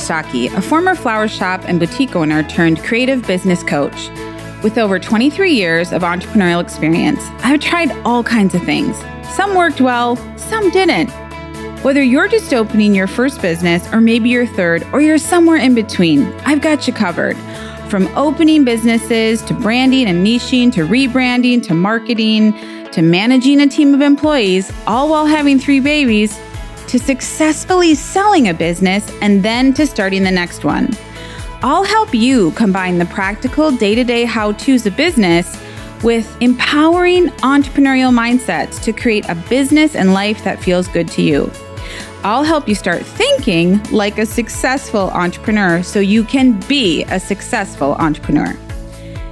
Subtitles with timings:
[0.00, 4.08] Stocki, a former flower shop and boutique owner turned creative business coach.
[4.62, 8.96] With over 23 years of entrepreneurial experience, I've tried all kinds of things.
[9.34, 11.10] Some worked well, some didn't.
[11.82, 15.74] Whether you're just opening your first business, or maybe your third, or you're somewhere in
[15.74, 17.36] between, I've got you covered.
[17.88, 22.52] From opening businesses to branding and niching to rebranding to marketing
[22.92, 26.38] to managing a team of employees, all while having three babies,
[26.90, 30.90] to successfully selling a business and then to starting the next one.
[31.62, 35.56] I'll help you combine the practical day to day how to's of business
[36.02, 41.48] with empowering entrepreneurial mindsets to create a business and life that feels good to you.
[42.24, 47.94] I'll help you start thinking like a successful entrepreneur so you can be a successful
[47.94, 48.58] entrepreneur.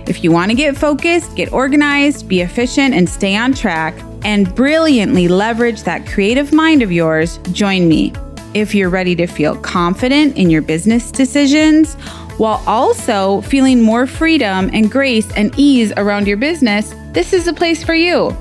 [0.08, 3.94] If you want to get focused, get organized, be efficient, and stay on track,
[4.24, 8.14] and brilliantly leverage that creative mind of yours, join me.
[8.54, 11.94] If you're ready to feel confident in your business decisions
[12.38, 17.52] while also feeling more freedom and grace and ease around your business, this is the
[17.52, 18.34] place for you.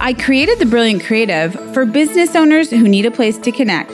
[0.00, 3.92] I created the Brilliant Creative for business owners who need a place to connect,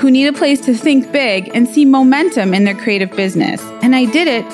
[0.00, 3.62] who need a place to think big and see momentum in their creative business.
[3.80, 4.44] And I did it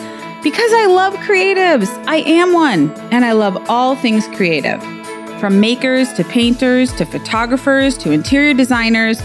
[0.42, 1.88] because I love creatives.
[2.06, 4.82] I am one, and I love all things creative.
[5.38, 9.22] From makers to painters to photographers to interior designers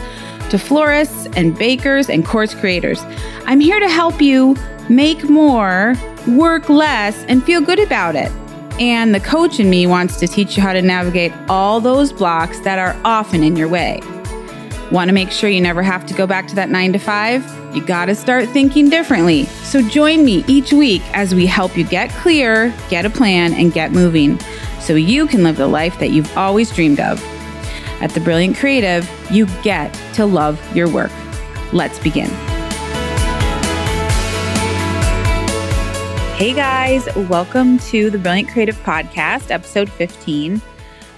[0.49, 3.03] to florists and bakers and course creators.
[3.45, 4.55] I'm here to help you
[4.89, 5.95] make more,
[6.27, 8.31] work less, and feel good about it.
[8.79, 12.59] And the coach in me wants to teach you how to navigate all those blocks
[12.61, 14.01] that are often in your way.
[14.91, 17.43] Want to make sure you never have to go back to that nine to five?
[17.75, 19.43] You got to start thinking differently.
[19.63, 23.73] So join me each week as we help you get clear, get a plan, and
[23.73, 24.39] get moving
[24.79, 27.21] so you can live the life that you've always dreamed of.
[27.99, 31.11] At The Brilliant Creative, you get to love your work.
[31.73, 32.29] Let's begin.
[36.37, 40.61] Hey guys, welcome to the Brilliant Creative Podcast, episode 15.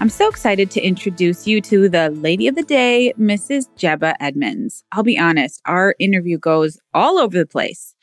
[0.00, 3.68] I'm so excited to introduce you to the lady of the day, Mrs.
[3.76, 4.82] Jebeh Edmunds.
[4.92, 7.94] I'll be honest, our interview goes all over the place.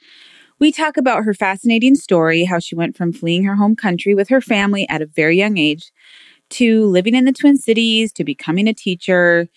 [0.59, 4.29] We talk about her fascinating story, how she went from fleeing her home country with
[4.29, 5.91] her family at a very young age
[6.51, 9.47] to living in the Twin Cities, to becoming a teacher,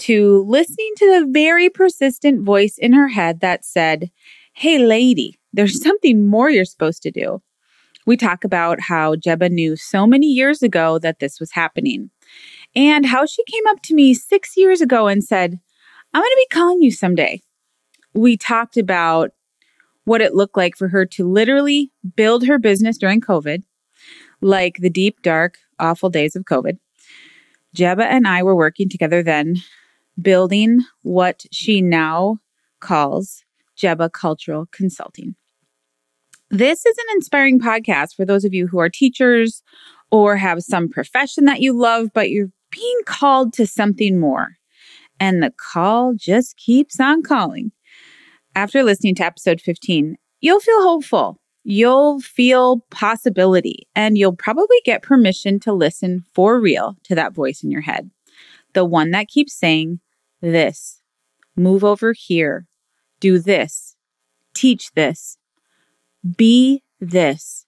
[0.00, 4.10] to listening to the very persistent voice in her head that said,
[4.52, 7.40] Hey, lady, there's something more you're supposed to do.
[8.06, 12.10] We talk about how Jebeh knew so many years ago that this was happening
[12.74, 15.58] and how she came up to me six years ago and said,
[16.14, 17.42] I'm going to be calling you someday.
[18.14, 19.32] We talked about
[20.04, 23.64] what it looked like for her to literally build her business during COVID,
[24.40, 26.78] like the deep, dark, awful days of COVID.
[27.76, 29.56] Jebeh and I were working together then,
[30.20, 32.38] building what she now
[32.80, 33.44] calls
[33.76, 35.34] Jebeh Cultural Consulting.
[36.50, 39.62] This is an inspiring podcast for those of you who are teachers
[40.12, 44.56] or have some profession that you love, but you're being called to something more.
[45.18, 47.72] And the call just keeps on calling.
[48.54, 51.40] After listening to episode 15, you'll feel hopeful.
[51.64, 57.64] You'll feel possibility, and you'll probably get permission to listen for real to that voice
[57.64, 58.08] in your head.
[58.72, 59.98] The one that keeps saying,
[60.40, 61.02] This,
[61.56, 62.68] move over here,
[63.18, 63.96] do this,
[64.54, 65.38] teach this,
[66.36, 67.66] be this.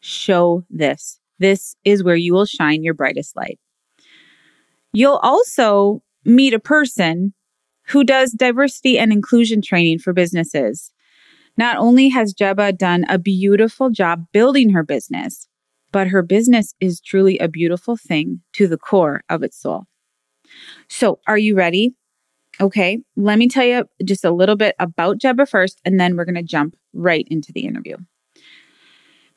[0.00, 1.20] Show this.
[1.38, 3.58] This is where you will shine your brightest light.
[4.92, 7.34] You'll also meet a person
[7.88, 10.92] who does diversity and inclusion training for businesses.
[11.56, 15.48] Not only has Jebeh done a beautiful job building her business,
[15.90, 19.84] but her business is truly a beautiful thing to the core of its soul.
[20.88, 21.94] So, are you ready?
[22.60, 26.24] Okay, let me tell you just a little bit about Jebeh first, and then we're
[26.24, 27.96] going to jump right into the interview.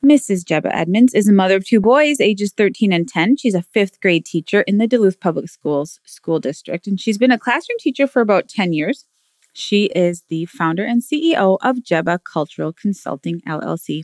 [0.04, 0.44] Mrs.
[0.44, 3.38] Jebeh Edmunds is a mother of two boys, ages 13 and 10.
[3.38, 7.32] She's a fifth grade teacher in the Duluth Public Schools school district, and she's been
[7.32, 9.06] a classroom teacher for about 10 years.
[9.54, 14.02] She is the founder and CEO of Jebeh Cultural Consulting LLC.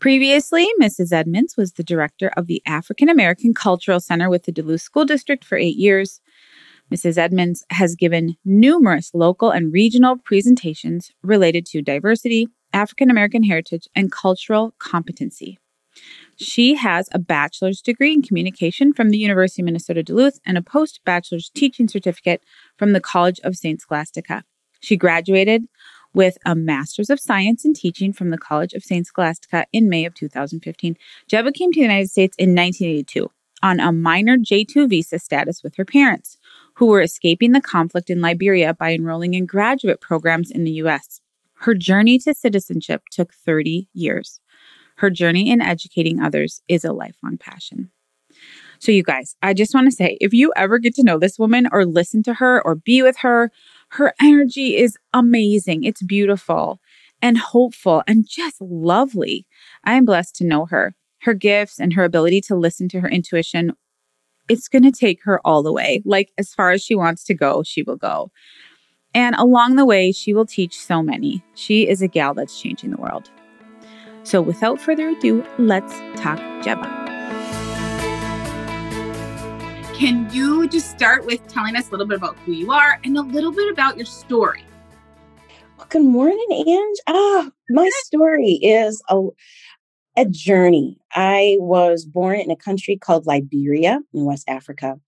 [0.00, 1.12] Previously, Mrs.
[1.12, 5.44] Edmunds was the director of the African American Cultural Center with the Duluth School District
[5.44, 6.20] for eight years.
[6.92, 7.18] Mrs.
[7.18, 14.10] Edmunds has given numerous local and regional presentations related to diversity, African American heritage, and
[14.10, 15.58] cultural competency.
[16.36, 20.62] She has a bachelor's degree in communication from the University of Minnesota Duluth and a
[20.62, 22.42] post bachelor's teaching certificate
[22.76, 23.80] from the College of St.
[23.80, 24.44] Scholastica.
[24.80, 25.66] She graduated
[26.12, 29.06] with a master's of science in teaching from the College of St.
[29.06, 30.96] Scholastica in May of 2015.
[31.30, 33.30] Jebeh came to the United States in 1982
[33.62, 36.38] on a minor J2 visa status with her parents
[36.74, 41.20] who were escaping the conflict in Liberia by enrolling in graduate programs in the U.S.
[41.60, 44.40] Her journey to citizenship took 30 years.
[44.96, 47.90] Her journey in educating others is a lifelong passion.
[48.78, 51.38] So, you guys, I just want to say if you ever get to know this
[51.38, 53.50] woman or listen to her or be with her,
[53.90, 55.84] her energy is amazing.
[55.84, 56.80] It's beautiful
[57.20, 59.46] and hopeful and just lovely.
[59.84, 60.94] I am blessed to know her.
[61.22, 63.72] Her gifts and her ability to listen to her intuition,
[64.50, 66.02] it's going to take her all the way.
[66.04, 68.32] Like, as far as she wants to go, she will go.
[69.14, 71.44] And along the way, she will teach so many.
[71.54, 73.30] She is a gal that's changing the world.
[74.24, 76.98] So, without further ado, let's talk Jebeh.
[79.94, 83.16] Can you just start with telling us a little bit about who you are and
[83.16, 84.64] a little bit about your story?
[85.78, 86.98] Well, good morning, Ange.
[87.06, 89.28] Ah, my story is a,
[90.20, 90.98] a journey.
[91.14, 95.00] I was born in a country called Liberia in West Africa.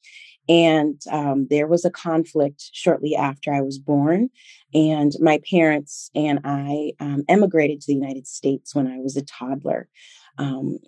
[0.48, 4.30] And um, there was a conflict shortly after I was born.
[4.74, 9.22] And my parents and I um, emigrated to the United States when I was a
[9.22, 9.88] toddler.
[10.38, 10.78] Um,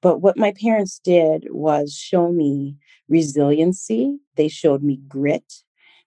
[0.00, 2.76] but what my parents did was show me
[3.08, 5.62] resiliency, they showed me grit,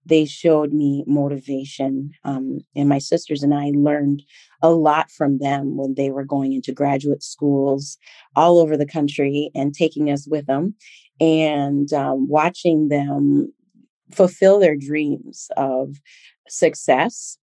[0.06, 2.12] they showed me motivation.
[2.24, 4.24] Um, and my sisters and I learned
[4.62, 7.98] a lot from them when they were going into graduate schools
[8.36, 10.76] all over the country and taking us with them
[11.20, 13.52] and um, watching them
[14.12, 15.96] fulfill their dreams of
[16.48, 17.38] success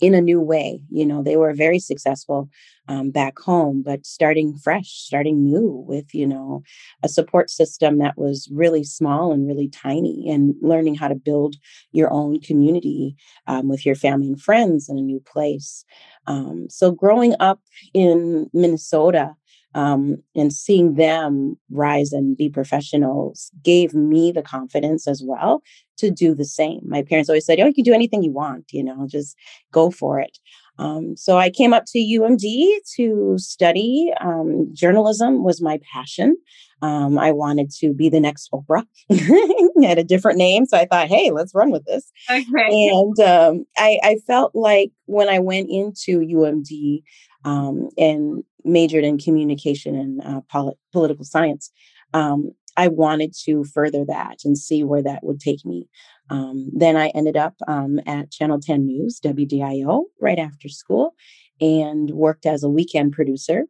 [0.00, 0.82] in a new way.
[0.90, 2.48] You know, they were very successful
[2.88, 6.62] um, back home, but starting fresh, starting new with, you know,
[7.02, 11.56] a support system that was really small and really tiny, and learning how to build
[11.92, 13.16] your own community
[13.46, 15.84] um, with your family and friends in a new place.
[16.26, 17.60] Um, so, growing up
[17.94, 19.36] in Minnesota,
[19.74, 25.62] um, and seeing them rise and be professionals gave me the confidence as well
[25.98, 26.80] to do the same.
[26.84, 28.72] My parents always said, "Oh, you can do anything you want.
[28.72, 29.36] You know, just
[29.72, 30.38] go for it."
[30.78, 34.12] Um, so I came up to UMD to study.
[34.20, 36.36] Um, journalism was my passion.
[36.82, 38.84] Um, I wanted to be the next Oprah.
[39.84, 42.88] had a different name, so I thought, "Hey, let's run with this." Okay.
[42.90, 47.02] And um, I, I felt like when I went into UMD
[47.44, 51.70] um, and majored in communication and uh, polit- political science,
[52.12, 55.88] um, I wanted to further that and see where that would take me.
[56.30, 61.14] Um, then I ended up um, at Channel 10 News, WDIO, right after school,
[61.60, 63.64] and worked as a weekend producer.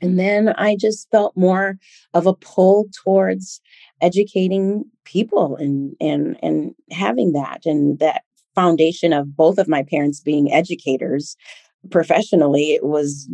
[0.00, 1.78] And then I just felt more
[2.14, 3.60] of a pull towards
[4.00, 8.22] educating people and and and having that and that
[8.54, 11.36] foundation of both of my parents being educators
[11.90, 13.28] professionally it was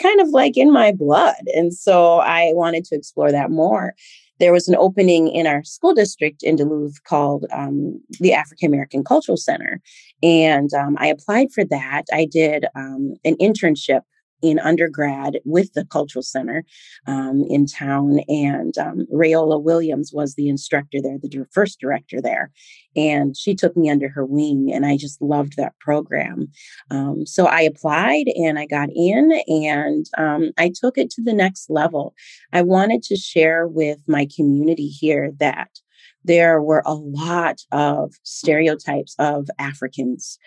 [0.00, 3.94] kind of like in my blood and so i wanted to explore that more
[4.38, 9.04] there was an opening in our school district in Duluth called um, the African American
[9.04, 9.80] Cultural Center.
[10.22, 12.02] And um, I applied for that.
[12.12, 14.02] I did um, an internship
[14.42, 16.64] in undergrad with the cultural center
[17.06, 22.50] um, in town and um, rayola williams was the instructor there the first director there
[22.96, 26.48] and she took me under her wing and i just loved that program.
[26.90, 31.34] Um, so i applied and i got in and um, i took it to the
[31.34, 32.14] next level.
[32.52, 35.68] I wanted to share with my community here that
[36.24, 40.38] there were a lot of stereotypes of africans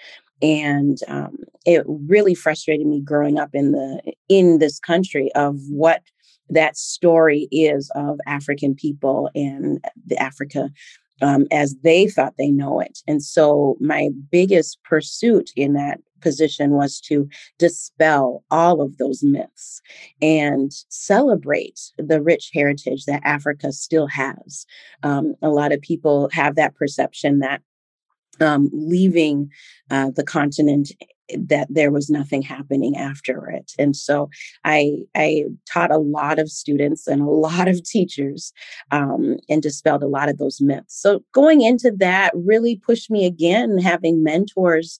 [0.41, 6.01] and um, it really frustrated me growing up in the in this country of what
[6.49, 9.83] that story is of african people and
[10.17, 10.69] africa
[11.21, 16.71] um, as they thought they know it and so my biggest pursuit in that position
[16.71, 17.27] was to
[17.57, 19.81] dispel all of those myths
[20.21, 24.65] and celebrate the rich heritage that Africa still has.
[25.03, 27.61] Um, a lot of people have that perception that
[28.41, 29.49] um, leaving
[29.91, 30.91] uh, the continent
[31.37, 33.71] that there was nothing happening after it.
[33.77, 34.29] And so
[34.65, 38.53] i i taught a lot of students and a lot of teachers
[38.91, 40.99] um, and dispelled a lot of those myths.
[40.99, 44.99] So going into that really pushed me again having mentors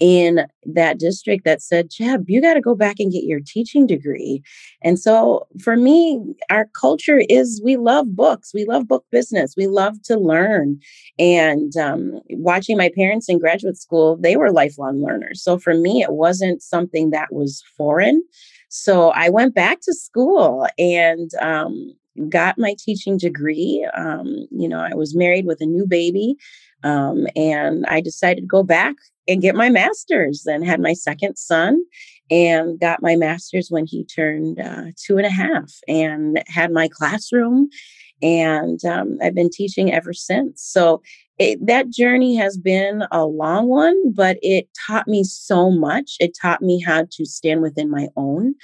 [0.00, 3.86] in that district that said jeb you got to go back and get your teaching
[3.86, 4.42] degree.
[4.82, 8.52] And so for me our culture is we love books.
[8.54, 9.54] We love book business.
[9.56, 10.78] We love to learn.
[11.18, 15.42] And um, watching my parents in graduate school they were lifelong learners.
[15.42, 18.22] So for me, it wasn't something that was foreign.
[18.68, 21.92] So I went back to school and um,
[22.28, 23.86] got my teaching degree.
[23.96, 26.36] Um, you know, I was married with a new baby,
[26.82, 28.96] um, and I decided to go back
[29.28, 30.46] and get my master's.
[30.46, 31.82] And had my second son,
[32.30, 36.88] and got my master's when he turned uh, two and a half, and had my
[36.88, 37.68] classroom.
[38.22, 40.62] And um, I've been teaching ever since.
[40.62, 41.02] So
[41.38, 46.16] it, that journey has been a long one, but it taught me so much.
[46.20, 48.54] It taught me how to stand within my own.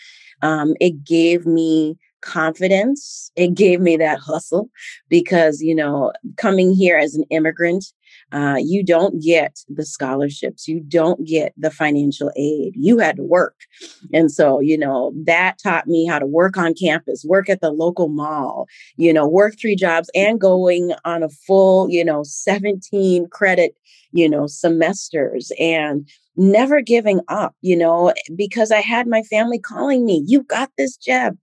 [0.42, 3.30] Um, it gave me confidence.
[3.37, 4.70] It gave me that hustle
[5.08, 7.85] because, you know, coming here as an immigrant,
[8.32, 12.73] uh, you don't get the scholarships, you don't get the financial aid.
[12.76, 13.54] You had to work.
[14.12, 17.70] And so, you know, that taught me how to work on campus, work at the
[17.70, 23.28] local mall, you know, work three jobs and going on a full, you know, 17
[23.28, 23.76] credit,
[24.12, 30.04] you know, semesters and never giving up, you know, because I had my family calling
[30.04, 31.38] me, you got this, Jeb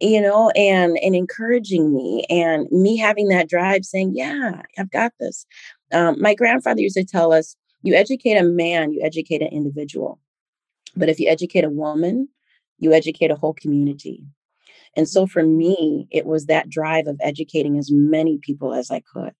[0.00, 5.12] you know, and and encouraging me and me having that drive saying, yeah, I've got
[5.18, 5.46] this.
[5.92, 10.20] Um, my grandfather used to tell us, you educate a man, you educate an individual.
[10.96, 12.28] But if you educate a woman,
[12.78, 14.24] you educate a whole community.
[14.96, 19.02] And so for me, it was that drive of educating as many people as I
[19.12, 19.32] could.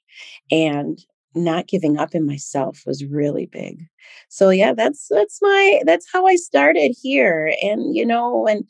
[0.51, 0.99] And
[1.37, 3.85] not giving up in myself was really big.
[4.29, 7.55] So yeah, that's that's my that's how I started here.
[7.63, 8.65] And you know, and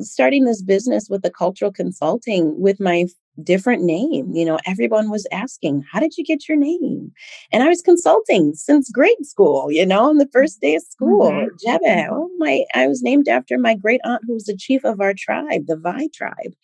[0.00, 3.06] starting this business with the cultural consulting with my
[3.42, 4.34] different name.
[4.34, 7.12] You know, everyone was asking, How did you get your name?
[7.52, 11.30] And I was consulting since grade school, you know, on the first day of school.
[11.30, 11.68] Mm-hmm.
[11.68, 12.12] Jebeh, mm-hmm.
[12.12, 15.14] oh my, I was named after my great aunt who was the chief of our
[15.14, 16.54] tribe, the Vai tribe.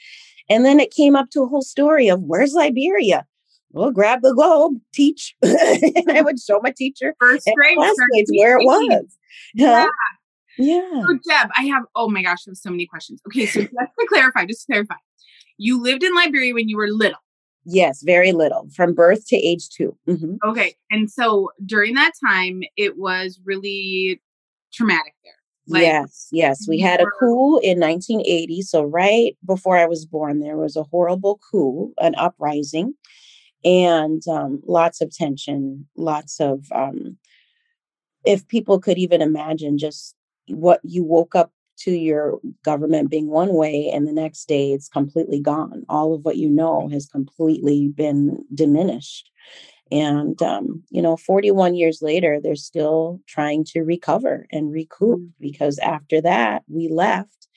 [0.49, 3.27] And then it came up to a whole story of where's Liberia?
[3.71, 5.35] Well, grab the globe, teach.
[5.43, 7.79] and I would show my teacher first grade
[8.37, 9.17] where it was.
[9.55, 9.87] Yeah.
[10.59, 11.03] Yeah.
[11.03, 13.21] So Deb, I have oh my gosh, I have so many questions.
[13.27, 14.97] Okay, so just to clarify, just to clarify,
[15.59, 17.19] you lived in Liberia when you were little.
[17.65, 20.35] Yes, very little, from birth to age 2 mm-hmm.
[20.45, 24.21] Okay, and so during that time, it was really
[24.73, 25.35] traumatic there.
[25.69, 26.67] Like, yes, yes.
[26.69, 28.63] We had a coup in 1980.
[28.63, 32.95] So, right before I was born, there was a horrible coup, an uprising,
[33.65, 37.17] and um, lots of tension, lots of, um,
[38.25, 40.17] if people could even imagine just
[40.49, 44.89] what you woke up to your government being one way and the next day it's
[44.89, 45.85] completely gone.
[45.89, 49.31] All of what you know has completely been diminished.
[49.91, 55.31] And um, you know 41 years later they're still trying to recover and recoup mm.
[55.41, 57.49] because after that we left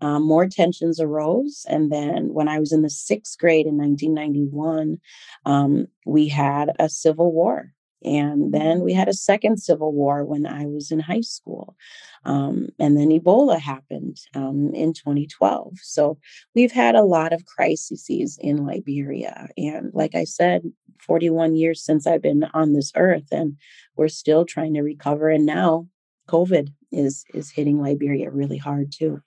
[0.00, 1.64] um, more tensions arose.
[1.68, 4.98] And then when i was in the sixth grade in 1991
[5.44, 7.72] um, we had a civil war
[8.04, 11.76] and then we had a second civil war when I was in high school.
[12.24, 15.78] Um, and then Ebola happened um, in 2012.
[15.82, 16.18] So
[16.54, 19.48] we've had a lot of crises in Liberia.
[19.56, 20.62] And like I said,
[21.00, 23.56] 41 years since I've been on this earth, and
[23.96, 25.28] we're still trying to recover.
[25.30, 25.88] And now
[26.28, 29.20] COVID is is hitting Liberia really hard too.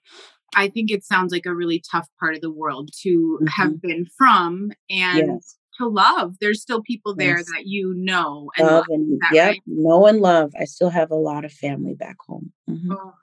[0.54, 3.46] I think it sounds like a really tough part of the world to mm-hmm.
[3.48, 6.36] have been from and yes to love.
[6.40, 7.46] There's still people there yes.
[7.54, 8.84] that you know and love.
[8.88, 9.62] And, yep, right?
[9.66, 10.52] know and love.
[10.60, 12.52] I still have a lot of family back home.
[12.68, 12.92] Mm-hmm.
[12.92, 13.14] Oh.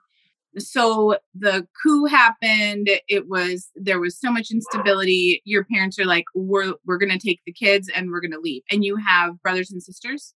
[0.57, 2.89] So the coup happened.
[3.07, 5.41] It was there was so much instability.
[5.45, 8.39] Your parents are like, "We're we're going to take the kids and we're going to
[8.39, 10.33] leave." And you have brothers and sisters.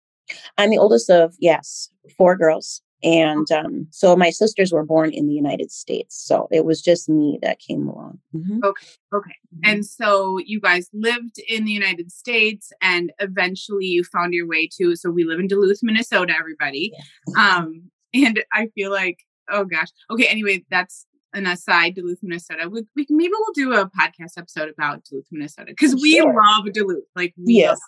[0.57, 2.81] I'm the oldest of yes, four girls.
[3.03, 6.15] And um, so my sisters were born in the United States.
[6.19, 8.19] So it was just me that came along.
[8.33, 8.59] Mm-hmm.
[8.63, 8.87] Okay.
[9.13, 9.35] Okay.
[9.55, 9.69] Mm-hmm.
[9.69, 14.67] And so you guys lived in the United States and eventually you found your way
[14.79, 16.91] to, so we live in Duluth, Minnesota, everybody.
[17.27, 17.57] Yeah.
[17.57, 19.89] Um, and I feel like, oh gosh.
[20.09, 20.25] Okay.
[20.25, 22.67] Anyway, that's an aside, Duluth, Minnesota.
[22.67, 26.33] We, we maybe we'll do a podcast episode about Duluth, Minnesota because we sure.
[26.33, 27.03] love Duluth.
[27.15, 27.79] Like, we yes.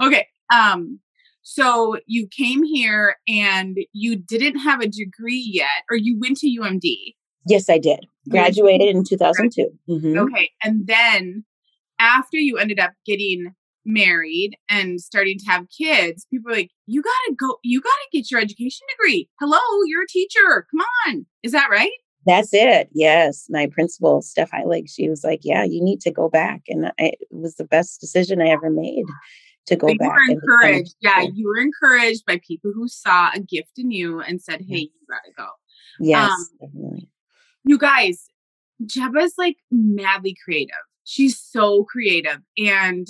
[0.00, 0.26] Love, okay.
[0.52, 1.00] Um,
[1.42, 6.46] so you came here and you didn't have a degree yet, or you went to
[6.46, 7.14] UMD.
[7.46, 8.06] Yes, I did.
[8.28, 9.68] Graduated in 2002.
[9.88, 10.18] Mm-hmm.
[10.18, 10.50] Okay.
[10.62, 11.44] And then
[11.98, 13.54] after you ended up getting
[13.84, 18.30] married and starting to have kids, people are like, you gotta go, you gotta get
[18.30, 19.28] your education degree.
[19.40, 20.66] Hello, you're a teacher.
[20.70, 21.26] Come on.
[21.42, 21.90] Is that right?
[22.26, 22.90] That's it.
[22.92, 23.46] Yes.
[23.48, 26.62] My principal, Steph Heilig, she was like, Yeah, you need to go back.
[26.68, 29.06] And it was the best decision I ever made
[29.70, 30.18] to go back.
[30.28, 30.94] You were encouraged.
[31.00, 34.90] yeah, you were encouraged by people who saw a gift in you and said, "Hey,
[34.92, 35.48] you gotta go."
[35.98, 37.08] Yes, um, definitely.
[37.64, 38.28] You guys,
[38.84, 40.74] Jebeh's like madly creative.
[41.04, 43.06] She's so creative, and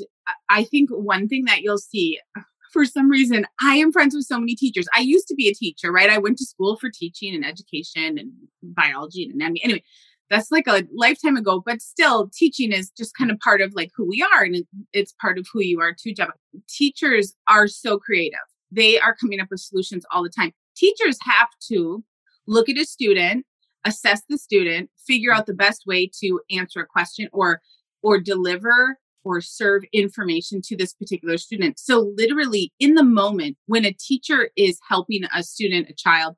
[0.48, 2.20] I think one thing that you'll see.
[2.72, 4.86] For some reason, I am friends with so many teachers.
[4.94, 6.08] I used to be a teacher, right?
[6.08, 8.30] I went to school for teaching and education and
[8.62, 9.60] biology and anatomy.
[9.64, 9.82] Anyway,
[10.30, 13.90] that's like a lifetime ago, but still teaching is just kind of part of like
[13.96, 14.44] who we are.
[14.44, 16.30] And it's part of who you are too, Jeb.
[16.68, 18.38] Teachers are so creative.
[18.70, 20.52] They are coming up with solutions all the time.
[20.76, 22.04] Teachers have to
[22.46, 23.44] look at a student,
[23.84, 27.60] assess the student, figure out the best way to answer a question or
[28.02, 31.78] or deliver or serve information to this particular student.
[31.78, 36.36] So literally in the moment when a teacher is helping a student, a child,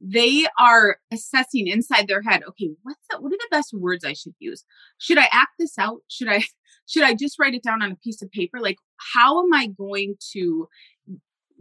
[0.00, 3.22] they are assessing inside their head, okay, what's that?
[3.22, 4.64] What are the best words I should use?
[4.98, 6.02] Should I act this out?
[6.08, 6.44] Should I
[6.86, 8.60] should I just write it down on a piece of paper?
[8.60, 8.78] Like
[9.14, 10.68] how am I going to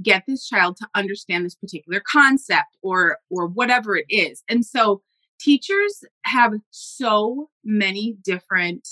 [0.01, 4.43] get this child to understand this particular concept or or whatever it is?
[4.47, 5.01] And so
[5.39, 8.87] teachers have so many different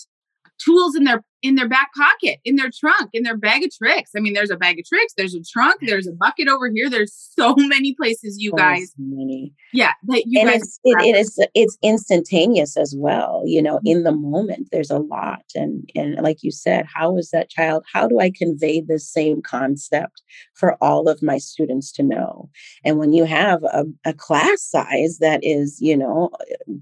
[0.63, 4.11] tools in their in their back pocket, in their trunk, in their bag of tricks.
[4.17, 6.89] I mean, there's a bag of tricks, there's a trunk, there's a bucket over here.
[6.89, 8.93] There's so many places you guys.
[8.97, 9.53] many.
[9.71, 10.61] Yeah, that you and guys.
[10.61, 13.43] It's, it, it is it's instantaneous as well.
[13.45, 13.87] You know, mm-hmm.
[13.87, 17.85] in the moment, there's a lot, and and like you said, how is that child?
[17.91, 20.23] How do I convey the same concept
[20.55, 22.49] for all of my students to know?
[22.83, 26.31] And when you have a, a class size that is, you know,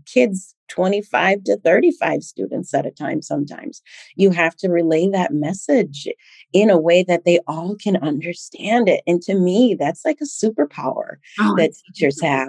[0.05, 3.81] kids 25 to 35 students at a time sometimes.
[4.15, 6.07] You have to relay that message
[6.51, 9.01] in a way that they all can understand it.
[9.05, 12.47] And to me, that's like a superpower oh, that teachers have.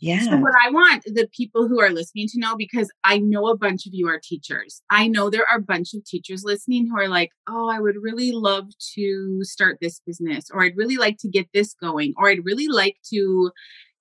[0.00, 0.22] Yeah.
[0.22, 3.56] So, what I want the people who are listening to know, because I know a
[3.56, 4.82] bunch of you are teachers.
[4.90, 7.94] I know there are a bunch of teachers listening who are like, oh, I would
[8.02, 8.66] really love
[8.96, 12.66] to start this business, or I'd really like to get this going, or I'd really
[12.66, 13.52] like to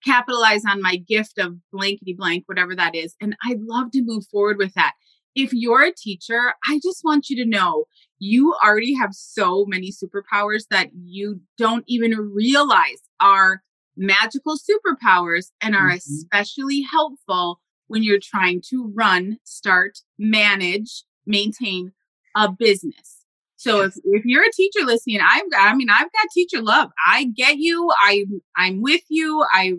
[0.04, 3.16] capitalize on my gift of blankety blank, whatever that is.
[3.22, 4.94] And I'd love to move forward with that.
[5.36, 7.86] If you're a teacher, I just want you to know
[8.20, 13.62] you already have so many superpowers that you don't even realize are
[13.96, 15.96] magical superpowers and are mm-hmm.
[15.96, 21.92] especially helpful when you're trying to run, start, manage, maintain
[22.36, 23.26] a business.
[23.58, 26.90] So if, if you're a teacher listening, I've got, I mean, I've got teacher love.
[27.06, 27.92] I get you.
[28.02, 28.26] I,
[28.58, 29.46] I'm with you.
[29.54, 29.74] I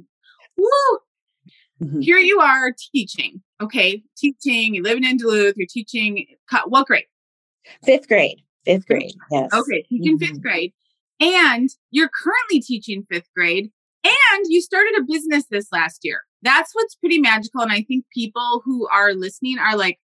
[0.62, 0.98] woo,
[1.82, 2.00] mm-hmm.
[2.00, 3.42] here you are teaching.
[3.60, 4.74] Okay, teaching.
[4.74, 5.54] You're living in Duluth.
[5.56, 6.26] You're teaching.
[6.66, 7.04] What grade?
[7.84, 8.42] Fifth grade.
[8.64, 9.14] Fifth grade.
[9.30, 9.52] Yes.
[9.52, 10.26] Okay, teaching mm-hmm.
[10.26, 10.72] fifth grade,
[11.20, 13.70] and you're currently teaching fifth grade,
[14.04, 16.22] and you started a business this last year.
[16.42, 19.98] That's what's pretty magical, and I think people who are listening are like,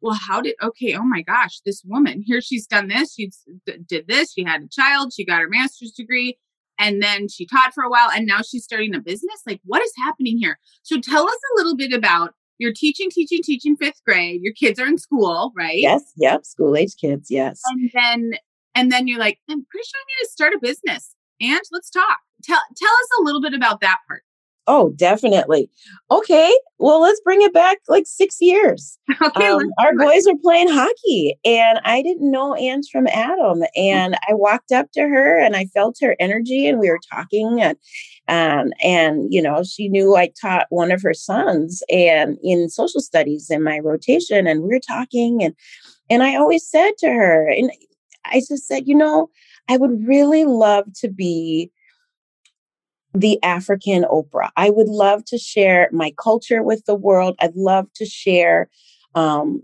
[0.00, 3.30] well, how did, okay, oh my gosh, this woman here, she's done this, she
[3.66, 6.38] did this, she had a child, she got her master's degree,
[6.78, 9.42] and then she taught for a while and now she's starting a business?
[9.46, 10.58] Like what is happening here?
[10.82, 14.40] So tell us a little bit about you're teaching teaching teaching fifth grade.
[14.42, 15.78] Your kids are in school right?
[15.78, 17.60] Yes yep school age kids yes.
[17.66, 18.30] And then
[18.74, 21.90] and then you're like i'm pretty sure i need to start a business and let's
[21.90, 22.18] talk.
[22.42, 24.22] Tell tell us a little bit about that part
[24.70, 25.70] Oh, definitely.
[26.10, 26.54] Okay.
[26.78, 28.98] Well, let's bring it back like six years.
[29.20, 33.64] Okay, um, our boys were playing hockey, and I didn't know Ange from Adam.
[33.74, 37.60] And I walked up to her and I felt her energy, and we were talking.
[37.60, 37.76] And,
[38.28, 43.00] um, and you know, she knew I taught one of her sons and in social
[43.00, 45.42] studies in my rotation, and we were talking.
[45.42, 45.54] And,
[46.08, 47.72] and I always said to her, and
[48.24, 49.30] I just said, you know,
[49.68, 51.72] I would really love to be
[53.14, 54.50] the African Oprah.
[54.56, 57.36] I would love to share my culture with the world.
[57.40, 58.68] I'd love to share
[59.14, 59.62] um,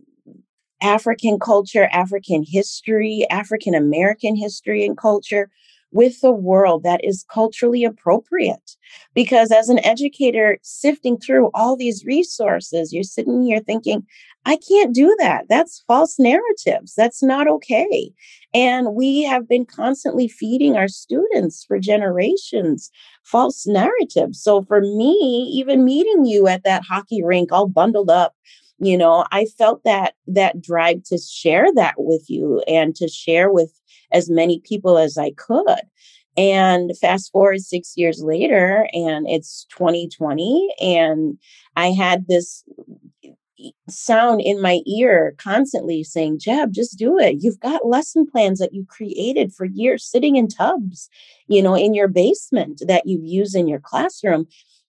[0.82, 5.50] African culture, African history, African American history and culture
[5.92, 8.72] with the world that is culturally appropriate.
[9.14, 14.04] Because as an educator, sifting through all these resources, you're sitting here thinking,
[14.46, 15.46] I can't do that.
[15.48, 16.94] That's false narratives.
[16.94, 18.12] That's not okay.
[18.52, 22.90] And we have been constantly feeding our students for generations
[23.24, 24.42] false narratives.
[24.42, 28.34] So for me, even meeting you at that hockey rink all bundled up,
[28.78, 33.50] you know, I felt that that drive to share that with you and to share
[33.50, 33.72] with
[34.12, 35.80] as many people as I could.
[36.36, 41.38] And fast forward six years later, and it's 2020, and
[41.76, 42.64] I had this
[43.88, 47.36] sound in my ear constantly saying, Jeb, just do it.
[47.40, 51.08] You've got lesson plans that you created for years sitting in tubs,
[51.46, 54.46] you know, in your basement that you use in your classroom.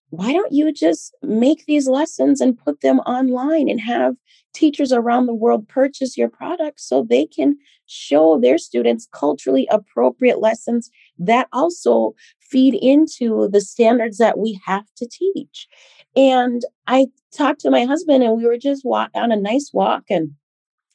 [0.10, 4.16] Why don't you just make these lessons and put them online and have
[4.54, 10.40] teachers around the world purchase your product so they can show their students culturally appropriate
[10.40, 15.68] lessons that also feed into the standards that we have to teach.
[16.16, 20.04] And I talked to my husband and we were just walk on a nice walk
[20.10, 20.32] and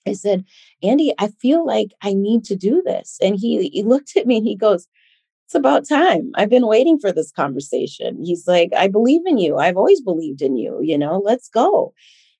[0.06, 0.44] I said,
[0.82, 3.18] Andy, I feel like I need to do this.
[3.20, 4.88] And he, he looked at me and he goes,
[5.46, 6.30] It's about time.
[6.36, 8.24] I've been waiting for this conversation.
[8.24, 9.58] He's like, I believe in you.
[9.58, 10.80] I've always believed in you.
[10.82, 11.92] You know, let's go.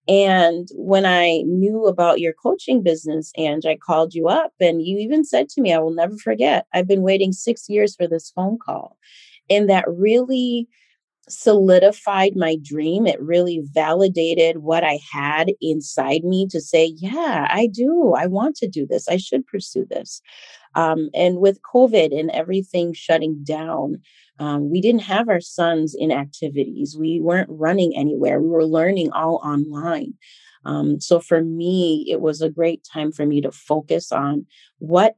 [0.08, 4.98] And when I knew about your coaching business, and I called you up, and you
[4.98, 8.32] even said to me, I will never forget, I've been waiting six years for this
[8.34, 8.96] phone call.
[9.48, 10.68] And that really
[11.30, 13.06] solidified my dream.
[13.06, 18.14] It really validated what I had inside me to say, yeah, I do.
[18.16, 19.08] I want to do this.
[19.08, 20.20] I should pursue this.
[20.74, 24.02] Um, and with COVID and everything shutting down,
[24.38, 26.96] um, we didn't have our sons in activities.
[26.98, 28.40] We weren't running anywhere.
[28.40, 30.14] We were learning all online.
[30.64, 34.46] Um, so for me, it was a great time for me to focus on
[34.78, 35.14] what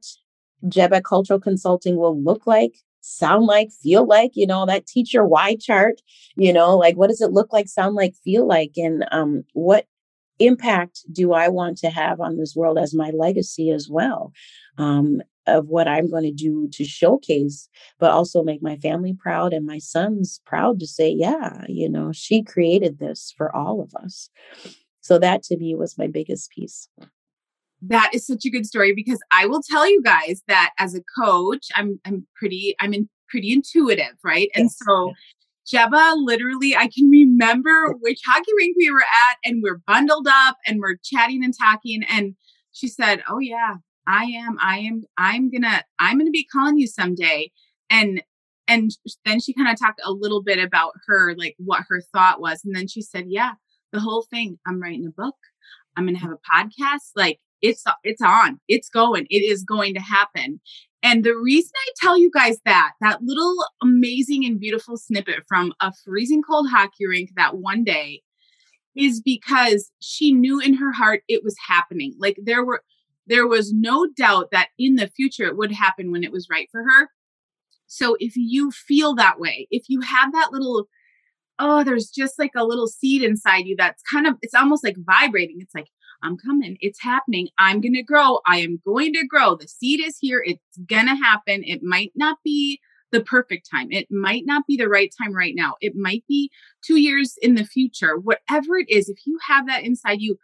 [0.65, 5.57] Jebeh Cultural Consulting will look like, sound like, feel like, you know, that teacher Y
[5.59, 6.01] chart,
[6.35, 9.85] you know, like what does it look like, sound like, feel like, and um, what
[10.39, 14.31] impact do I want to have on this world as my legacy as well?
[14.77, 17.67] Um, of what I'm going to do to showcase,
[17.99, 22.13] but also make my family proud and my sons proud to say, yeah, you know,
[22.13, 24.29] she created this for all of us.
[25.01, 26.87] So that to me was my biggest piece.
[27.87, 31.01] That is such a good story because I will tell you guys that as a
[31.19, 34.49] coach, I'm I'm pretty I'm in pretty intuitive, right?
[34.55, 34.77] And yes.
[34.85, 35.13] so
[35.71, 40.57] Jebeh, literally, I can remember which hockey rink we were at, and we're bundled up
[40.67, 42.03] and we're chatting and talking.
[42.09, 42.35] And
[42.73, 43.75] she said, Oh, yeah,
[44.07, 47.51] I am, I am, I'm gonna, I'm gonna be calling you someday.
[47.89, 48.21] And
[48.67, 48.91] and
[49.25, 52.61] then she kind of talked a little bit about her, like what her thought was.
[52.63, 53.53] And then she said, Yeah,
[53.91, 54.59] the whole thing.
[54.67, 55.35] I'm writing a book.
[55.95, 57.11] I'm going to have a podcast.
[57.15, 58.59] Like it's it's on.
[58.67, 59.25] It's going.
[59.29, 60.59] It is going to happen.
[61.01, 65.73] And the reason I tell you guys that, that little amazing and beautiful snippet from
[65.81, 68.21] a freezing cold hockey rink that one day
[68.95, 72.13] is because she knew in her heart it was happening.
[72.19, 72.83] Like there were
[73.25, 76.67] there was no doubt that in the future it would happen when it was right
[76.71, 77.09] for her.
[77.87, 80.87] So if you feel that way, if you have that little
[81.59, 84.95] oh, there's just like a little seed inside you that's kind of, it's almost like
[84.97, 85.57] vibrating.
[85.59, 85.87] It's like,
[86.23, 86.77] I'm coming.
[86.79, 87.49] It's happening.
[87.57, 88.39] I'm going to grow.
[88.47, 89.55] I am going to grow.
[89.55, 90.43] The seed is here.
[90.45, 91.63] It's going to happen.
[91.65, 92.79] It might not be
[93.11, 93.91] the perfect time.
[93.91, 95.75] It might not be the right time right now.
[95.81, 96.49] It might be
[96.83, 98.17] two years in the future.
[98.17, 100.37] Whatever it is, if you have that inside you,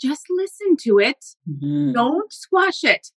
[0.00, 1.24] just listen to it.
[1.50, 1.92] Mm-hmm.
[1.92, 3.08] Don't squash it.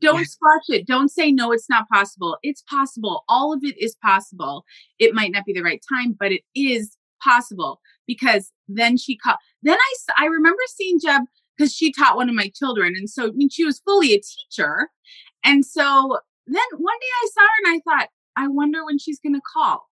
[0.00, 0.32] Don't yes.
[0.32, 0.86] squash it.
[0.86, 2.38] Don't say, no, it's not possible.
[2.42, 3.24] It's possible.
[3.28, 4.64] All of it is possible.
[4.98, 9.38] It might not be the right time, but it is possible because then she caught,
[9.62, 11.22] then I, I remember seeing Jeb
[11.56, 12.94] because she taught one of my children.
[12.96, 14.90] And so I mean, she was fully a teacher.
[15.44, 19.20] And so then one day I saw her and I thought, I wonder when she's
[19.20, 19.88] going to call.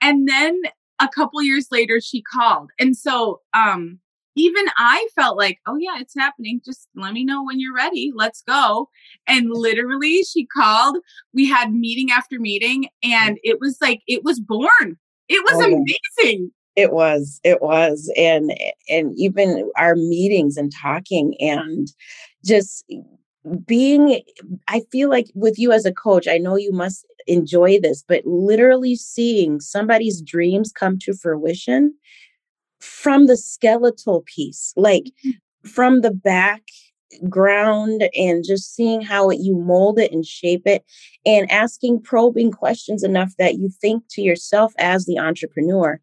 [0.00, 0.60] And then
[1.00, 2.70] a couple years later, she called.
[2.78, 3.98] And so, um,
[4.34, 6.60] even I felt like, oh yeah, it's happening.
[6.64, 8.12] Just let me know when you're ready.
[8.14, 8.88] Let's go.
[9.26, 10.96] And literally she called.
[11.34, 14.96] We had meeting after meeting and it was like it was born.
[15.28, 15.84] It was oh,
[16.22, 16.50] amazing.
[16.76, 17.40] It was.
[17.44, 18.12] It was.
[18.16, 18.52] And
[18.88, 21.88] and even our meetings and talking and
[22.44, 22.84] just
[23.66, 24.22] being
[24.68, 28.24] I feel like with you as a coach, I know you must enjoy this, but
[28.24, 31.94] literally seeing somebody's dreams come to fruition
[32.80, 35.68] from the skeletal piece, like mm-hmm.
[35.68, 40.84] from the background and just seeing how it, you mold it and shape it
[41.24, 46.00] and asking probing questions enough that you think to yourself as the entrepreneur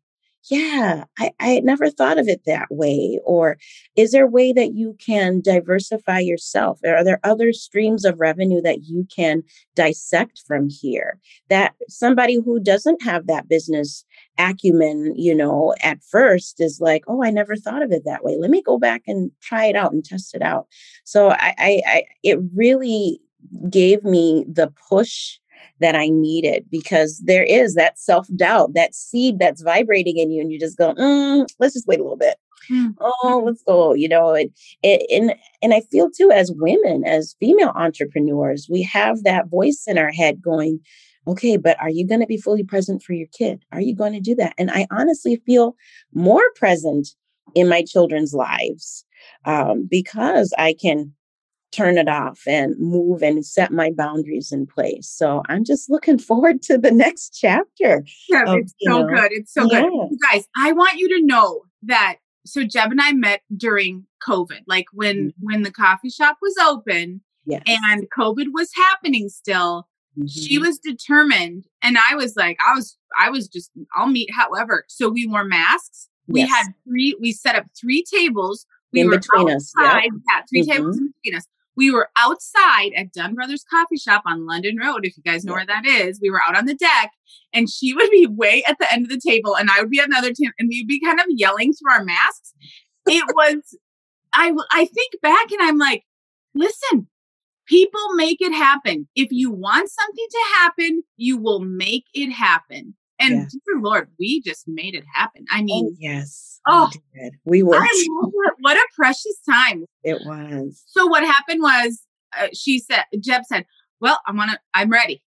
[0.49, 3.19] yeah, I, I never thought of it that way.
[3.25, 3.57] Or
[3.95, 6.79] is there a way that you can diversify yourself?
[6.85, 9.43] Are there other streams of revenue that you can
[9.75, 11.19] dissect from here?
[11.49, 14.05] That somebody who doesn't have that business
[14.37, 18.37] acumen, you know, at first is like, oh, I never thought of it that way.
[18.37, 20.67] Let me go back and try it out and test it out.
[21.03, 23.19] So I, I, I it really
[23.69, 25.37] gave me the push
[25.79, 30.41] that I needed because there is that self doubt, that seed that's vibrating in you,
[30.41, 32.37] and you just go, mm, let's just wait a little bit.
[32.69, 32.95] Mm.
[32.99, 33.93] Oh, let's go.
[33.93, 34.51] You know, and,
[34.83, 39.97] and and I feel too as women, as female entrepreneurs, we have that voice in
[39.97, 40.79] our head going,
[41.27, 43.63] okay, but are you going to be fully present for your kid?
[43.71, 44.53] Are you going to do that?
[44.57, 45.75] And I honestly feel
[46.13, 47.09] more present
[47.55, 49.05] in my children's lives
[49.45, 51.13] um, because I can
[51.71, 55.07] turn it off and move and set my boundaries in place.
[55.09, 58.03] So I'm just looking forward to the next chapter.
[58.27, 59.31] Yeah, of, it's so know, good.
[59.31, 59.81] It's so yeah.
[59.81, 59.91] good.
[59.91, 64.61] You guys, I want you to know that so Jeb and I met during COVID,
[64.67, 65.45] like when mm-hmm.
[65.45, 67.61] when the coffee shop was open yes.
[67.67, 69.87] and COVID was happening still.
[70.17, 70.27] Mm-hmm.
[70.27, 74.85] She was determined and I was like I was I was just I'll meet however.
[74.87, 76.09] So we wore masks.
[76.27, 76.49] We yes.
[76.49, 79.73] had three we set up three tables we in were between outside, us.
[79.77, 80.71] Yeah, yeah 3 mm-hmm.
[80.71, 81.47] tables in between us
[81.79, 85.05] we were outside at Dunn Brothers Coffee Shop on London Road.
[85.05, 87.11] If you guys know where that is, we were out on the deck,
[87.53, 90.01] and she would be way at the end of the table, and I would be
[90.01, 92.53] at another table, and we'd be kind of yelling through our masks.
[93.07, 93.77] It was,
[94.33, 96.03] I I think back, and I'm like,
[96.53, 97.07] listen,
[97.65, 99.07] people make it happen.
[99.15, 102.95] If you want something to happen, you will make it happen.
[103.19, 103.45] And yeah.
[103.51, 105.45] dear Lord, we just made it happen.
[105.51, 106.61] I oh, mean, oh, yes.
[106.67, 107.33] Oh, we, did.
[107.43, 107.79] we were.
[108.59, 109.85] what a precious time.
[110.03, 110.83] It was.
[110.87, 112.01] So what happened was
[112.37, 113.65] uh, she said, Jeb said,
[113.99, 115.21] well, I want to, I'm ready.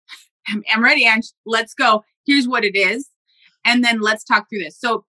[0.47, 2.03] I'm, I'm ready, and let's go.
[2.25, 3.09] Here's what it is.
[3.65, 4.79] And then let's talk through this.
[4.79, 5.05] So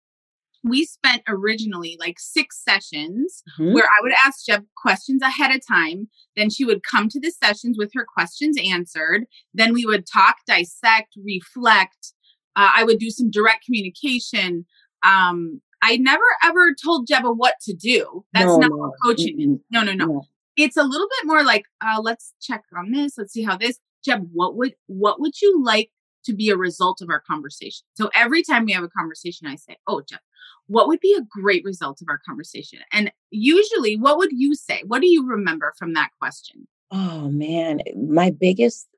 [0.62, 3.73] we spent originally like six sessions mm-hmm.
[3.73, 6.09] where I would ask Jeb questions ahead of time.
[6.37, 9.25] Then she would come to the sessions with her questions answered.
[9.55, 12.12] Then we would talk, dissect, reflect.
[12.57, 14.67] Uh, I would do some direct communication.
[15.03, 18.25] Um, I never ever told Jebeh what to do.
[18.33, 18.93] That's no, not no.
[19.05, 19.55] coaching mm-hmm.
[19.55, 19.61] is.
[19.71, 20.23] No, no, no, no.
[20.57, 23.15] It's a little bit more like, uh, let's check on this.
[23.17, 23.79] Let's see how this.
[24.05, 25.91] Jeb, what would what would you like
[26.25, 27.85] to be a result of our conversation?
[27.95, 30.21] So every time we have a conversation, I say, "Oh, Jeb,
[30.67, 32.79] what would be a great result of our conversation?
[32.93, 34.83] And usually, what would you say?
[34.87, 36.67] What do you remember from that question?
[36.91, 38.89] Oh man, my biggest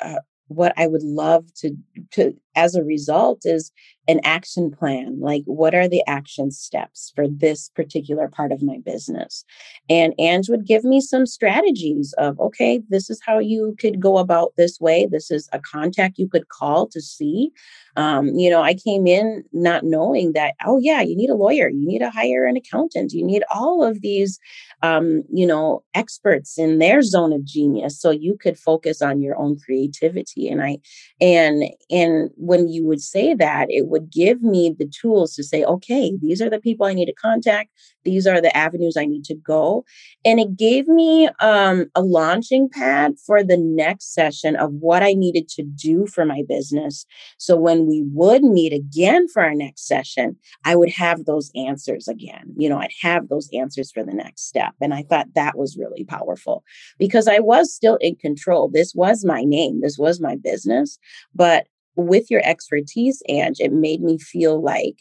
[0.00, 1.76] uh, what I would love to
[2.12, 3.72] to as a result is
[4.08, 5.20] an action plan.
[5.20, 9.44] Like what are the action steps for this particular part of my business?
[9.88, 14.18] And Ange would give me some strategies of okay, this is how you could go
[14.18, 15.06] about this way.
[15.10, 17.50] This is a contact you could call to see.
[17.96, 21.68] Um, you know, I came in not knowing that, oh yeah, you need a lawyer,
[21.68, 24.38] you need to hire an accountant, you need all of these
[24.82, 29.36] um, you know, experts in their zone of genius so you could focus on your
[29.36, 30.48] own creativity.
[30.48, 30.78] And I
[31.20, 35.64] and and when you would say that, it would give me the tools to say,
[35.64, 37.70] okay, these are the people I need to contact,
[38.04, 39.84] these are the avenues I need to go.
[40.24, 45.12] And it gave me um, a launching pad for the next session of what I
[45.12, 47.04] needed to do for my business.
[47.38, 52.08] So when we would meet again for our next session, I would have those answers
[52.08, 52.54] again.
[52.56, 54.74] You know, I'd have those answers for the next step.
[54.80, 56.64] And I thought that was really powerful
[56.98, 58.68] because I was still in control.
[58.68, 60.98] This was my name, this was my business.
[61.34, 61.66] But
[61.98, 64.96] with your expertise, Ange, it made me feel like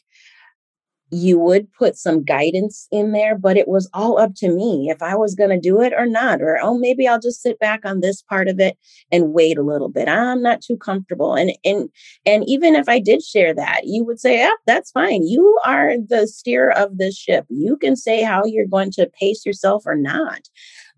[1.10, 5.02] you would put some guidance in there, but it was all up to me if
[5.02, 6.42] I was going to do it or not.
[6.42, 8.78] Or, oh, maybe I'll just sit back on this part of it
[9.10, 10.10] and wait a little bit.
[10.10, 11.34] I'm not too comfortable.
[11.34, 11.90] And, and,
[12.26, 15.26] and even if I did share that, you would say, yeah, that's fine.
[15.26, 17.46] You are the steer of this ship.
[17.50, 20.42] You can say how you're going to pace yourself or not.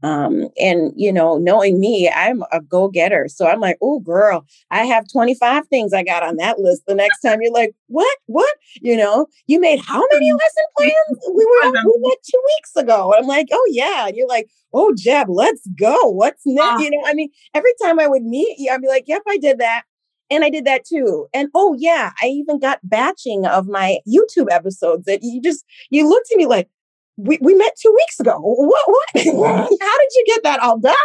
[0.02, 3.28] Um, and you know, knowing me, I'm a go-getter.
[3.28, 6.84] So I'm like, oh girl, I have 25 things I got on that list.
[6.88, 8.18] The next time you're like, what?
[8.28, 8.54] What?
[8.82, 11.20] You know, you made how many lesson plans?
[11.34, 13.14] We were we met two weeks ago.
[13.18, 14.08] I'm like, oh yeah.
[14.08, 16.10] And you're like, oh Jeb, let's go.
[16.10, 16.84] What's next?
[16.84, 19.38] You know, I mean, every time I would meet you, I'd be like, yep, I
[19.38, 19.84] did that.
[20.32, 21.28] And I did that too.
[21.34, 26.08] And oh yeah, I even got batching of my YouTube episodes that you just you
[26.08, 26.70] looked at me like,
[27.20, 28.40] we, we met two weeks ago.
[28.40, 29.10] What, what?
[29.16, 30.96] How did you get that all done?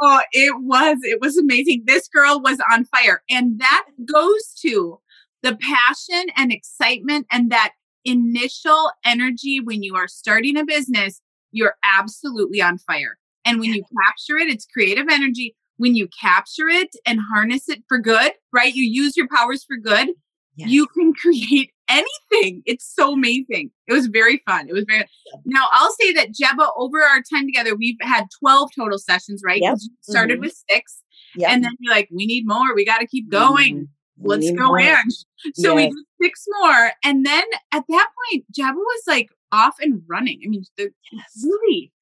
[0.00, 1.84] oh, it was, it was amazing.
[1.86, 3.22] This girl was on fire.
[3.28, 5.00] And that goes to
[5.42, 7.72] the passion and excitement and that
[8.04, 13.18] initial energy when you are starting a business, you're absolutely on fire.
[13.44, 15.56] And when you capture it, it's creative energy.
[15.76, 18.74] When you capture it and harness it for good, right?
[18.74, 20.08] You use your powers for good,
[20.56, 20.70] yes.
[20.70, 22.62] you can create anything.
[22.66, 23.70] It's so amazing.
[23.86, 24.68] It was very fun.
[24.68, 25.06] It was very
[25.44, 29.60] now I'll say that Jebeh, over our time together, we've had 12 total sessions, right?
[29.60, 29.78] Yep.
[29.80, 30.42] You started mm-hmm.
[30.42, 31.02] with six.
[31.36, 31.50] Yep.
[31.50, 32.74] And then you're like, we need more.
[32.74, 33.74] We got to keep going.
[33.76, 34.26] Mm-hmm.
[34.26, 34.80] Let's go, more.
[34.80, 35.24] Ange.
[35.54, 35.76] So yes.
[35.76, 36.90] we did six more.
[37.04, 40.40] And then at that point, Jebeh was like off and running.
[40.44, 41.44] I mean, the, yes.
[41.44, 41.92] really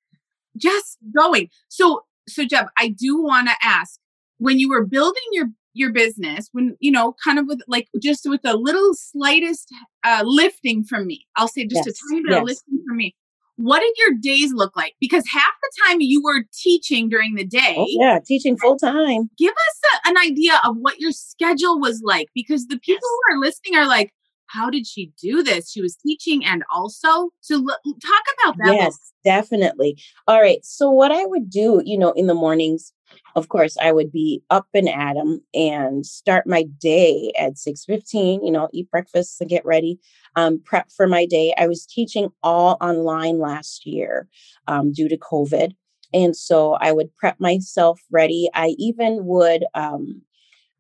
[0.57, 1.49] just going.
[1.69, 3.99] So, so Jeb, I do want to ask
[4.39, 8.29] when you were building your your business when you know kind of with like just
[8.29, 9.69] with a little slightest
[10.05, 11.89] uh, lifting from me i'll say just yes.
[11.89, 12.41] a tiny bit yes.
[12.41, 13.15] of lifting from me
[13.57, 17.45] what did your days look like because half the time you were teaching during the
[17.45, 21.79] day oh, yeah teaching full time give us a, an idea of what your schedule
[21.79, 23.19] was like because the people yes.
[23.29, 24.13] who are listening are like
[24.47, 28.75] how did she do this she was teaching and also so l- talk about that
[28.75, 32.93] yes definitely all right so what i would do you know in the mornings
[33.35, 38.45] of course i would be up and at 'em and start my day at 6.15
[38.45, 39.99] you know eat breakfast and get ready
[40.37, 41.55] um, prep for my day.
[41.57, 44.29] I was teaching all online last year
[44.67, 45.73] um, due to covid
[46.13, 48.49] and so i would prep myself ready.
[48.55, 50.23] I even would um,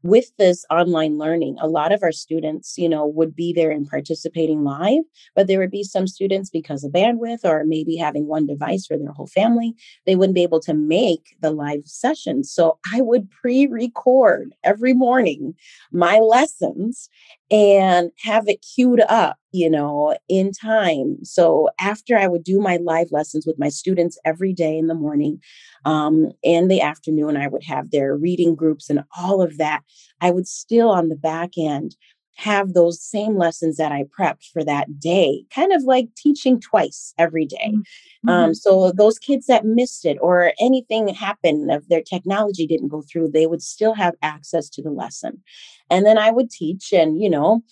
[0.04, 3.88] with this online learning, a lot of our students, you know, would be there and
[3.88, 5.02] participating live,
[5.34, 8.98] but there would be some students because of bandwidth or maybe having one device for
[8.98, 12.52] their whole family, they wouldn't be able to make the live sessions.
[12.52, 15.54] So I would pre record every morning
[15.90, 17.08] my lessons
[17.50, 21.18] and have it queued up, you know, in time.
[21.22, 24.94] So after I would do my live lessons with my students every day in the
[24.94, 25.40] morning,
[25.84, 29.82] um, in the afternoon, I would have their reading groups and all of that.
[30.20, 31.96] I would still on the back end
[32.36, 37.14] have those same lessons that I prepped for that day, kind of like teaching twice
[37.18, 37.72] every day.
[37.74, 38.28] Mm-hmm.
[38.28, 38.52] Um, mm-hmm.
[38.54, 43.28] so those kids that missed it or anything happened if their technology didn't go through,
[43.28, 45.42] they would still have access to the lesson.
[45.90, 47.62] And then I would teach and, you know,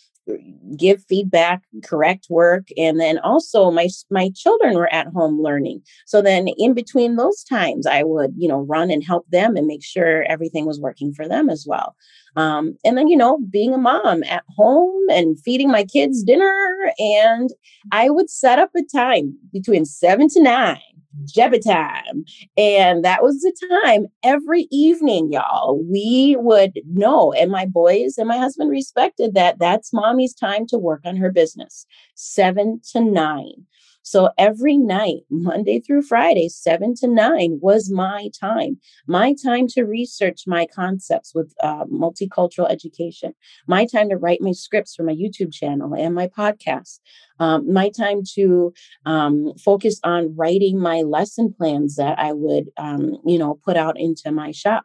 [0.77, 5.83] give feedback correct work and then also my my children were at home learning.
[6.07, 9.67] So then in between those times i would you know run and help them and
[9.67, 11.97] make sure everything was working for them as well.
[12.37, 16.93] Um, and then you know being a mom at home and feeding my kids dinner
[16.99, 17.51] and
[17.91, 20.79] i would set up a time between seven to nine
[21.25, 22.25] Jebeh time.
[22.57, 27.33] And that was the time every evening, y'all, we would know.
[27.33, 29.59] And my boys and my husband respected that.
[29.59, 33.67] That's mommy's time to work on her business, seven to nine.
[34.03, 39.83] So every night, Monday through Friday, seven to nine was my time, my time to
[39.85, 43.35] research my concepts with uh, multicultural education,
[43.67, 46.99] my time to write my scripts for my YouTube channel and my podcast,
[47.39, 48.73] um, my time to
[49.07, 53.99] um, focus on writing my lesson plans that I would, um, you know, put out
[53.99, 54.85] into my shop,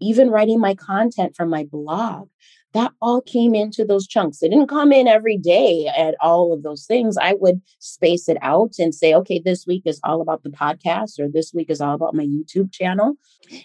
[0.00, 2.28] even writing my content from my blog
[2.72, 4.42] that all came into those chunks.
[4.42, 7.16] It didn't come in every day at all of those things.
[7.16, 11.18] I would space it out and say, okay, this week is all about the podcast,
[11.18, 13.14] or this week is all about my YouTube channel.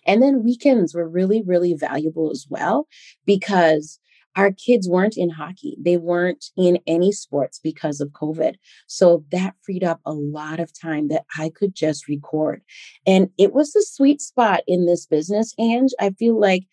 [0.06, 2.88] And then weekends were really, really valuable as well
[3.26, 4.00] because
[4.36, 5.78] our kids weren't in hockey.
[5.80, 8.56] They weren't in any sports because of COVID.
[8.88, 12.62] So that freed up a lot of time that I could just record.
[13.08, 15.54] And it was the sweet spot in this business.
[15.58, 16.63] And I feel like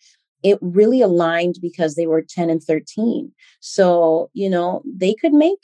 [0.43, 5.59] it really aligned because they were 10 and 13 so you know they could make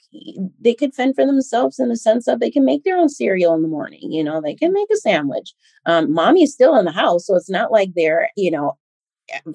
[0.60, 3.54] they could fend for themselves in the sense of they can make their own cereal
[3.54, 5.54] in the morning you know they can make a sandwich.
[5.86, 8.78] Um, mommy is still in the house so it's not like they're you know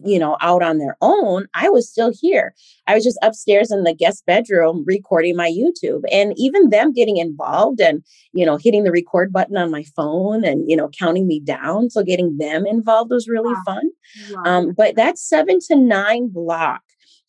[0.05, 2.55] you know, out on their own, I was still here.
[2.87, 6.03] I was just upstairs in the guest bedroom recording my YouTube.
[6.11, 10.45] And even them getting involved and, you know, hitting the record button on my phone
[10.45, 11.91] and, you know, counting me down.
[11.91, 13.63] So getting them involved was really wow.
[13.65, 13.91] fun.
[14.31, 14.43] Wow.
[14.45, 16.83] Um, but that seven to nine block,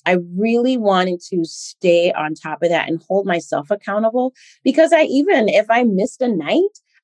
[0.06, 5.04] I really wanted to stay on top of that and hold myself accountable because I
[5.04, 6.62] even, if I missed a night,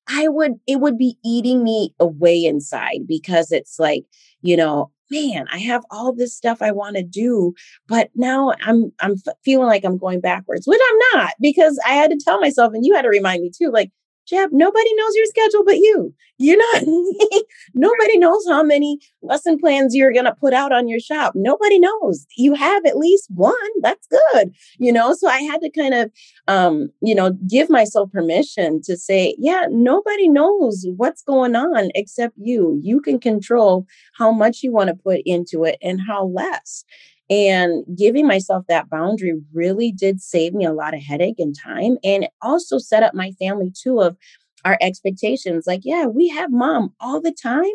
[0.08, 4.04] I would, it would be eating me away inside because it's like,
[4.40, 7.54] you know, man, I have all this stuff I want to do,
[7.86, 12.10] but now I'm I'm feeling like I'm going backwards, which I'm not because I had
[12.10, 13.90] to tell myself, and you had to remind me too, like
[14.26, 16.14] Jeb, nobody knows your schedule but you.
[16.38, 16.82] You're not,
[17.74, 21.34] nobody knows how many lesson plans you're going to put out on your shop.
[21.36, 22.26] Nobody knows.
[22.36, 23.54] You have at least one.
[23.80, 24.52] That's good.
[24.78, 26.10] You know, so I had to kind of,
[26.48, 32.34] um, you know, give myself permission to say, yeah, nobody knows what's going on except
[32.36, 32.80] you.
[32.82, 36.84] You can control how much you want to put into it and how less.
[37.32, 41.96] And giving myself that boundary really did save me a lot of headache and time.
[42.04, 44.18] And also set up my family too of
[44.64, 47.70] our expectations like yeah we have mom all the time.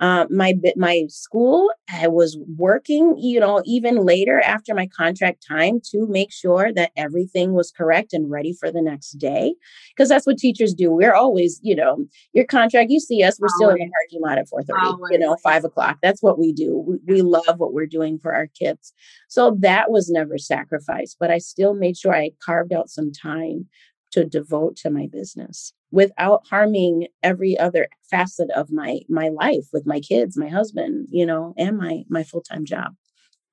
[0.00, 5.80] Uh, my my school i was working you know even later after my contract time
[5.82, 9.54] to make sure that everything was correct and ready for the next day
[9.94, 13.46] because that's what teachers do we're always you know your contract you see us we're
[13.46, 13.54] always.
[13.56, 16.76] still in the parking lot at 4.30 you know 5 o'clock that's what we do
[16.86, 18.92] we, we love what we're doing for our kids.
[19.28, 23.66] So that was never sacrificed but i still made sure i carved out some time
[24.12, 29.86] to devote to my business without harming every other facet of my my life with
[29.86, 32.94] my kids my husband you know and my my full-time job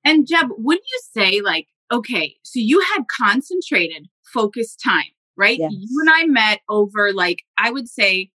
[0.04, 5.70] and jeb wouldn't you say like okay so you had concentrated focused time right yes.
[5.72, 8.30] you and i met over like i would say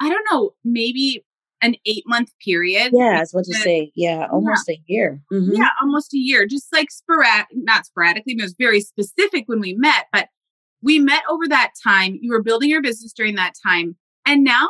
[0.00, 1.24] i don't know maybe
[1.60, 2.92] an eight month period.
[2.94, 4.74] Yeah, I was about to say, yeah, almost yeah.
[4.74, 5.22] a year.
[5.32, 5.56] Mm-hmm.
[5.56, 6.46] Yeah, almost a year.
[6.46, 10.28] Just like sporadic, not sporadically, it was very specific when we met, but
[10.82, 12.18] we met over that time.
[12.20, 13.96] You were building your business during that time.
[14.26, 14.68] And now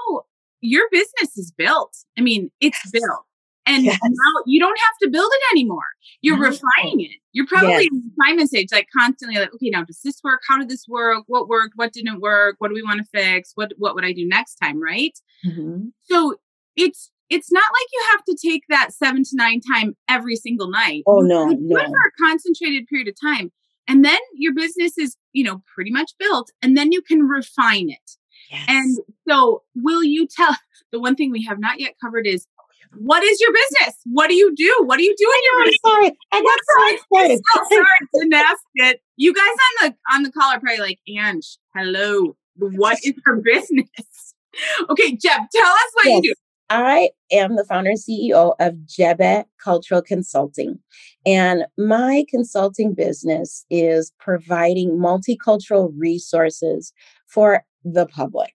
[0.61, 1.97] your business is built.
[2.17, 3.03] I mean, it's yes.
[3.03, 3.25] built.
[3.67, 3.99] And yes.
[4.03, 5.85] now you don't have to build it anymore.
[6.23, 7.17] You're refining it.
[7.33, 7.89] You're probably yes.
[7.93, 10.41] in refinement stage, like constantly like, okay, now does this work?
[10.49, 11.25] How did this work?
[11.27, 11.75] What worked?
[11.77, 12.57] What didn't work?
[12.59, 13.53] What do we want to fix?
[13.57, 14.83] What what would I do next time?
[14.83, 15.13] Right.
[15.47, 15.89] Mm-hmm.
[16.05, 16.37] So
[16.77, 20.71] it's it's not like you have to take that seven to nine time every single
[20.71, 21.03] night.
[21.07, 21.79] Oh no, no.
[21.79, 23.53] for a concentrated period of time.
[23.87, 27.91] And then your business is, you know, pretty much built and then you can refine
[27.91, 28.11] it.
[28.51, 28.65] Yes.
[28.67, 30.57] And so will you tell
[30.93, 32.65] the one thing we have not yet covered is oh,
[32.97, 34.01] what is your business?
[34.05, 34.83] What do you do?
[34.85, 35.81] What do you do in your business?
[35.87, 37.41] Sorry, I got so excited.
[37.55, 39.01] so sorry to ask it.
[39.17, 42.37] You guys on the on the call are probably like, Ange, hello.
[42.57, 44.35] What is her business?
[44.91, 46.15] okay, Jeb, tell us what yes.
[46.17, 46.35] you do.
[46.71, 50.79] I am the founder and CEO of Jebeh Cultural Consulting.
[51.25, 56.93] And my consulting business is providing multicultural resources
[57.27, 58.53] for the public.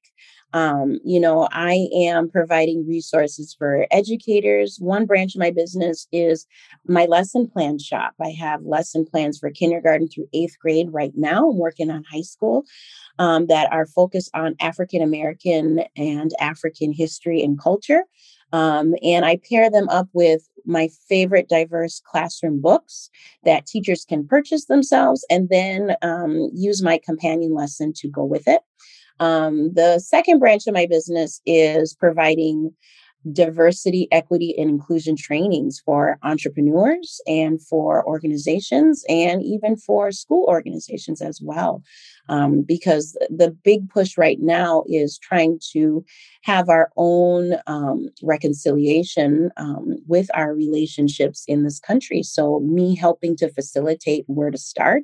[0.53, 4.77] Um, you know, I am providing resources for educators.
[4.79, 6.45] One branch of my business is
[6.87, 8.13] my lesson plan shop.
[8.21, 11.49] I have lesson plans for kindergarten through eighth grade right now.
[11.49, 12.65] I'm working on high school
[13.19, 18.03] um, that are focused on African American and African history and culture.
[18.51, 23.09] Um, and I pair them up with my favorite diverse classroom books
[23.43, 28.47] that teachers can purchase themselves and then um, use my companion lesson to go with
[28.47, 28.61] it.
[29.23, 32.73] Um, the second branch of my business is providing
[33.31, 41.21] diversity, equity, and inclusion trainings for entrepreneurs and for organizations and even for school organizations
[41.21, 41.81] as well
[42.29, 46.03] um, because the big push right now is trying to
[46.43, 52.23] have our own um, reconciliation um, with our relationships in this country.
[52.23, 55.03] So, me helping to facilitate where to start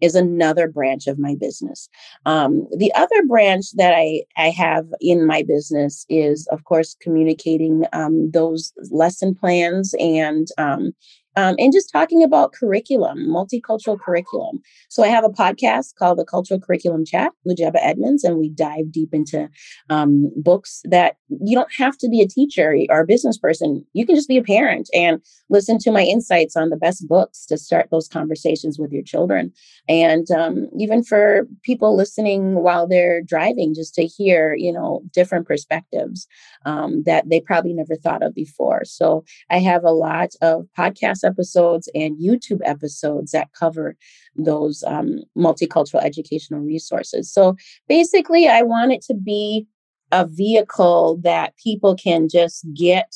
[0.00, 1.88] is another branch of my business.
[2.24, 7.84] Um, the other branch that I, I have in my business is, of course, communicating
[7.92, 10.92] um, those lesson plans and um,
[11.36, 14.60] um, and just talking about curriculum, multicultural curriculum.
[14.88, 18.50] So I have a podcast called the Cultural Curriculum Chat with Jebeh Edmunds, and we
[18.50, 19.48] dive deep into
[19.90, 23.84] um, books that you don't have to be a teacher or a business person.
[23.92, 25.20] You can just be a parent and
[25.50, 29.52] listen to my insights on the best books to start those conversations with your children.
[29.88, 35.46] And um, even for people listening while they're driving, just to hear, you know, different
[35.46, 36.26] perspectives
[36.64, 38.84] um, that they probably never thought of before.
[38.84, 43.96] So I have a lot of podcast episodes and YouTube episodes that cover
[44.36, 47.32] those um, multicultural educational resources.
[47.32, 47.56] So
[47.88, 49.66] basically, I want it to be
[50.10, 53.14] a vehicle that people can just get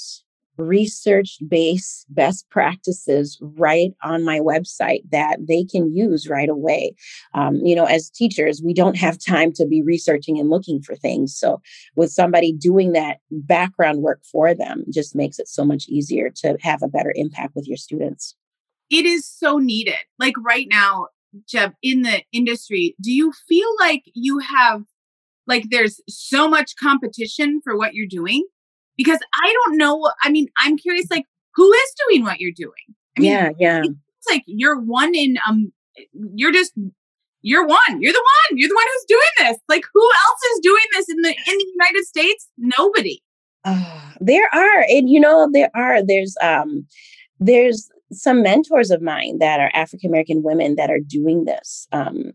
[0.62, 6.94] research based best practices right on my website that they can use right away.
[7.34, 10.96] Um, you know, as teachers, we don't have time to be researching and looking for
[10.96, 11.36] things.
[11.36, 11.60] So,
[11.96, 16.56] with somebody doing that background work for them, just makes it so much easier to
[16.60, 18.34] have a better impact with your students.
[18.90, 19.96] It is so needed.
[20.18, 21.08] Like right now,
[21.48, 24.82] Jeb, in the industry, do you feel like you have
[25.46, 28.46] like there's so much competition for what you're doing
[28.96, 30.10] because I don't know.
[30.22, 32.72] I mean, I'm curious, like, who is doing what you're doing?
[33.16, 33.82] I mean, yeah, yeah.
[33.84, 35.72] It's like you're one in, um,
[36.34, 36.72] you're just,
[37.42, 38.00] you're one.
[38.00, 38.58] You're the one.
[38.58, 39.58] You're the one who's doing this.
[39.68, 42.48] Like, who else is doing this in the in the United States?
[42.56, 43.22] Nobody.
[43.64, 46.04] Uh, there are, and you know, there are.
[46.06, 46.86] There's, um,
[47.40, 51.88] there's some mentors of mine that are African American women that are doing this.
[51.92, 52.32] Um,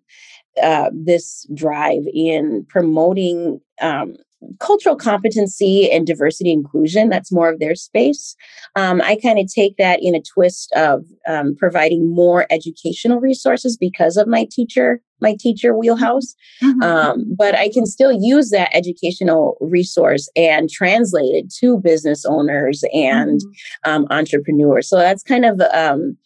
[0.62, 4.18] uh, this drive in promoting um,
[4.60, 8.36] cultural competency and diversity inclusion that's more of their space
[8.76, 13.78] um, i kind of take that in a twist of um, providing more educational resources
[13.78, 16.84] because of my teacher my teacher wheelhouse mm-hmm.
[16.84, 22.84] um, but i can still use that educational resource and translate it to business owners
[22.94, 23.52] and mm-hmm.
[23.86, 26.18] Um, entrepreneurs so that's kind of um,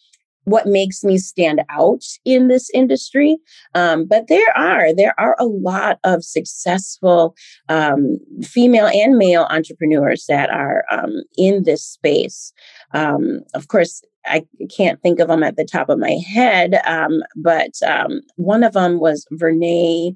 [0.45, 3.37] what makes me stand out in this industry.
[3.75, 7.35] Um, but there are there are a lot of successful
[7.69, 12.53] um, female and male entrepreneurs that are um, in this space.
[12.93, 17.21] Um, of course, I can't think of them at the top of my head, um,
[17.35, 20.15] but um, one of them was Vernee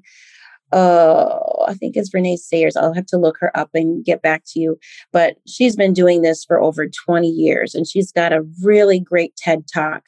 [0.72, 2.76] uh, I think it's Renee Sayers.
[2.76, 4.78] I'll have to look her up and get back to you.
[5.12, 9.36] But she's been doing this for over 20 years, and she's got a really great
[9.36, 10.02] TED talk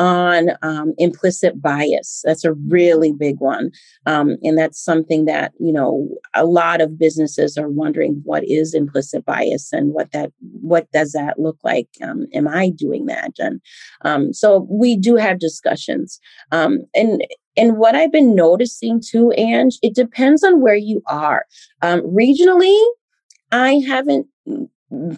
[0.00, 2.22] on um, implicit bias.
[2.24, 3.70] That's a really big one.
[4.06, 8.72] Um, and that's something that, you know, a lot of businesses are wondering what is
[8.74, 11.88] implicit bias and what that, what does that look like?
[12.02, 13.32] Um, am I doing that?
[13.38, 13.60] And
[14.02, 16.18] um, so we do have discussions.
[16.50, 17.22] Um, and
[17.60, 21.44] and what I've been noticing too, Ange, it depends on where you are.
[21.82, 22.82] Um, regionally,
[23.52, 24.26] I haven't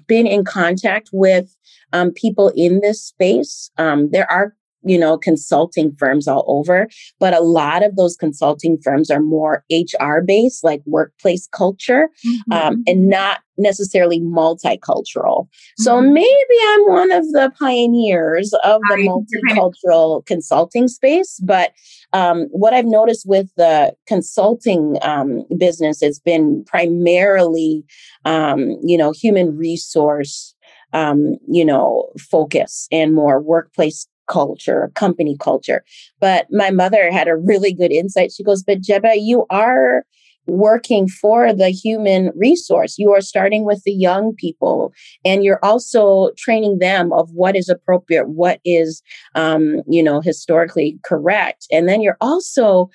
[0.06, 1.56] been in contact with
[1.92, 3.70] um, people in this space.
[3.78, 4.54] Um, there are
[4.84, 9.64] you know, consulting firms all over, but a lot of those consulting firms are more
[9.70, 12.52] HR based, like workplace culture, mm-hmm.
[12.52, 15.44] um, and not necessarily multicultural.
[15.44, 15.82] Mm-hmm.
[15.82, 21.38] So maybe I'm one of the pioneers of the multicultural consulting space.
[21.42, 21.72] But
[22.12, 27.84] um, what I've noticed with the consulting um, business has been primarily,
[28.24, 30.54] um, you know, human resource
[30.92, 35.84] um, you know, focus and more workplace culture, company culture.
[36.20, 38.32] But my mother had a really good insight.
[38.32, 40.04] She goes, But Jebeh, you are
[40.46, 42.98] working for the human resource.
[42.98, 44.92] You are starting with the young people,
[45.24, 49.02] and you're also training them of what is appropriate, what is,
[49.36, 52.90] um, you know, historically correct, and then you're also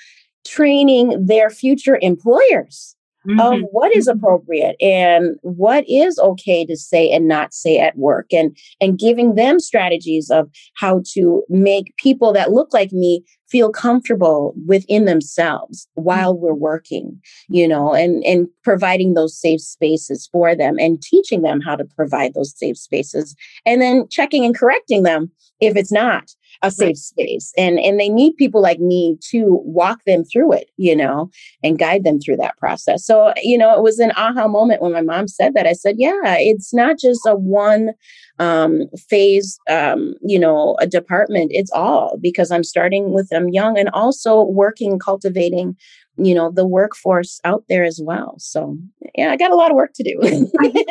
[0.46, 2.97] training their future employers
[3.28, 3.40] mm-hmm.
[3.40, 4.18] of what is mm-hmm.
[4.18, 9.36] appropriate and what is okay to say and not say at work and and giving
[9.36, 15.88] them strategies of how to make people that look like me feel comfortable within themselves
[15.96, 16.44] while mm-hmm.
[16.44, 17.20] we're working
[17.50, 21.86] you know and and providing those safe spaces for them and teaching them how to
[21.96, 26.88] provide those safe spaces and then checking and correcting them if it's not a safe
[26.88, 26.98] right.
[26.98, 31.30] space and and they need people like me to walk them through it you know
[31.64, 34.92] and guide them through that process so you know it was an aha moment when
[34.92, 37.92] my mom said that i said yeah it's not just a one
[38.40, 43.78] um, phase um, you know a department it's all because i'm starting with them young
[43.78, 45.76] and also working cultivating
[46.18, 48.36] you know the workforce out there as well.
[48.38, 48.78] So
[49.16, 50.18] yeah i got a lot of work to do.
[50.22, 50.30] Yeah.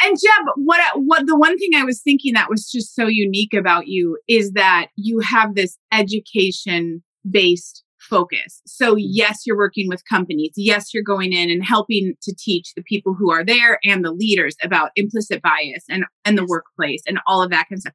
[0.04, 3.54] and jeb what what the one thing i was thinking that was just so unique
[3.54, 8.62] about you is that you have this education based focus.
[8.66, 9.06] So mm-hmm.
[9.10, 10.52] yes you're working with companies.
[10.56, 14.12] Yes you're going in and helping to teach the people who are there and the
[14.12, 17.94] leaders about implicit bias and and the workplace and all of that kind of stuff.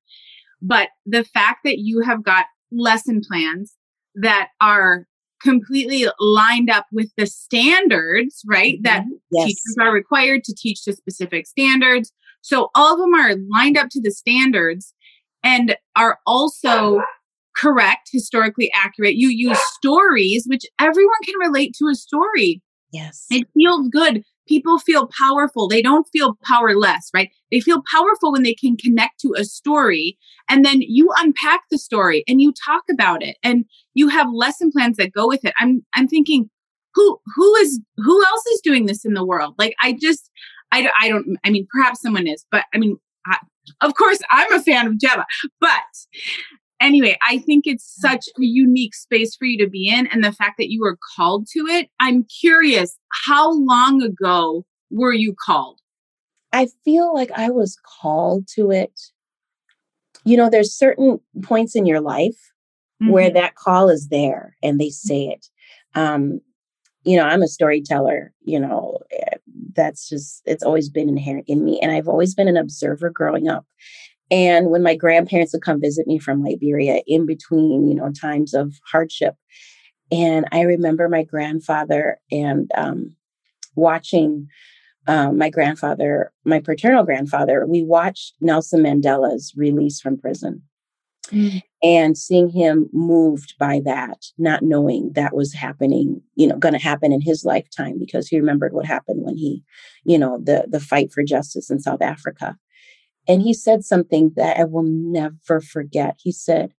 [0.61, 3.75] But the fact that you have got lesson plans
[4.15, 5.05] that are
[5.43, 8.75] completely lined up with the standards, right?
[8.75, 8.83] Mm-hmm.
[8.83, 9.47] That yes.
[9.47, 12.11] teachers are required to teach to specific standards.
[12.41, 14.93] So all of them are lined up to the standards
[15.43, 17.01] and are also
[17.55, 19.15] correct, historically accurate.
[19.15, 22.61] You use stories, which everyone can relate to a story.
[22.91, 23.25] Yes.
[23.29, 25.67] It feels good people feel powerful.
[25.67, 27.29] They don't feel powerless, right?
[27.51, 30.17] They feel powerful when they can connect to a story
[30.49, 34.71] and then you unpack the story and you talk about it and you have lesson
[34.71, 35.53] plans that go with it.
[35.59, 36.49] I'm I'm thinking
[36.93, 39.55] who who is who else is doing this in the world?
[39.57, 40.29] Like I just
[40.71, 43.37] I, I don't I mean perhaps someone is, but I mean I,
[43.81, 45.25] of course I'm a fan of Jebeh,
[45.59, 45.69] but
[46.81, 50.07] anyway, I think it's such a unique space for you to be in.
[50.07, 55.13] And the fact that you were called to it, I'm curious, how long ago were
[55.13, 55.79] you called?
[56.51, 58.99] I feel like I was called to it.
[60.23, 62.37] You know, there's certain points in your life
[63.01, 63.11] mm-hmm.
[63.11, 65.47] where that call is there and they say it.
[65.95, 66.39] Um,
[67.03, 69.37] you know, I'm a storyteller, you know, eh,
[69.75, 71.79] that's just, it's always been inherent in me.
[71.81, 73.65] And I've always been an observer growing up.
[74.31, 78.53] And when my grandparents would come visit me from Liberia in between, you know, times
[78.53, 79.35] of hardship,
[80.11, 83.15] and I remember my grandfather and um,
[83.75, 84.47] watching
[85.07, 90.61] um, my grandfather, my paternal grandfather, we watched Nelson Mandela's release from prison.
[91.31, 91.61] Mm.
[91.81, 96.79] And seeing him moved by that, not knowing that was happening, you know, going to
[96.79, 99.63] happen in his lifetime because he remembered what happened when he,
[100.05, 102.57] you know, the the fight for justice in South Africa.
[103.27, 106.19] And he said something that I will never forget.
[106.21, 106.73] He said,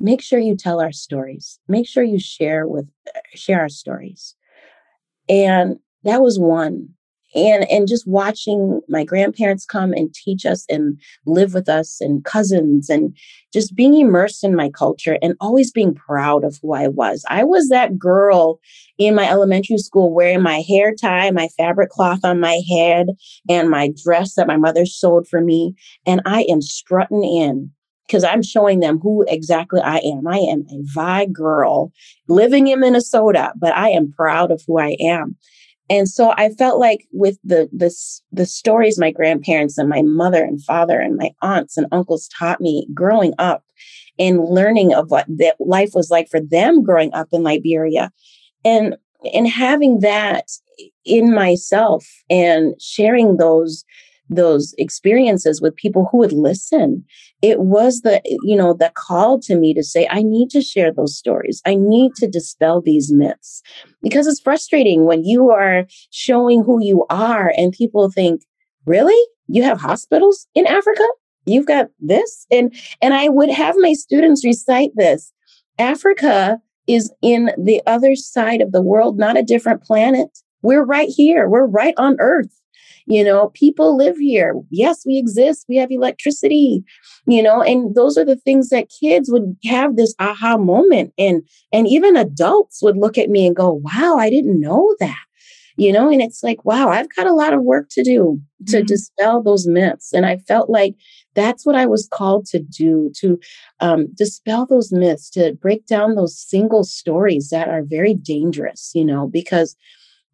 [0.00, 1.58] make sure you tell our stories.
[1.68, 2.88] Make sure you share with
[3.34, 4.34] share our stories.
[5.28, 6.90] And that was one
[7.34, 12.24] and and just watching my grandparents come and teach us and live with us and
[12.24, 13.16] cousins and
[13.52, 17.24] just being immersed in my culture and always being proud of who I was.
[17.28, 18.60] I was that girl
[18.98, 23.08] in my elementary school wearing my hair tie, my fabric cloth on my head,
[23.48, 25.74] and my dress that my mother sewed for me.
[26.06, 27.70] And I am strutting in
[28.06, 30.26] because I'm showing them who exactly I am.
[30.26, 31.92] I am a Vai girl
[32.28, 35.36] living in Minnesota, but I am proud of who I am.
[35.92, 37.94] And so I felt like with the the
[38.32, 42.62] the stories my grandparents and my mother and father and my aunts and uncles taught
[42.62, 43.62] me growing up
[44.18, 48.10] and learning of what that life was like for them growing up in Liberia
[48.64, 48.96] and
[49.34, 50.46] and having that
[51.04, 53.84] in myself and sharing those
[54.34, 57.04] those experiences with people who would listen.
[57.40, 60.92] It was the you know the call to me to say i need to share
[60.92, 61.60] those stories.
[61.66, 63.62] I need to dispel these myths.
[64.02, 68.42] Because it's frustrating when you are showing who you are and people think
[68.86, 69.20] really?
[69.48, 71.04] You have hospitals in africa?
[71.44, 72.46] You've got this?
[72.50, 75.32] And and i would have my students recite this.
[75.78, 80.28] Africa is in the other side of the world not a different planet.
[80.62, 81.48] We're right here.
[81.48, 82.61] We're right on earth
[83.06, 84.54] you know, people live here.
[84.70, 85.66] Yes, we exist.
[85.68, 86.84] We have electricity,
[87.26, 91.12] you know, and those are the things that kids would have this aha moment.
[91.18, 91.42] And
[91.72, 95.18] and even adults would look at me and go, wow, I didn't know that
[95.76, 98.78] you know and it's like wow i've got a lot of work to do to
[98.78, 98.86] mm-hmm.
[98.86, 100.94] dispel those myths and i felt like
[101.34, 103.38] that's what i was called to do to
[103.80, 109.04] um, dispel those myths to break down those single stories that are very dangerous you
[109.04, 109.76] know because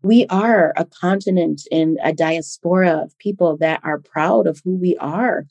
[0.02, 4.96] we are a continent and a diaspora of people that are proud of who we
[4.98, 5.46] are.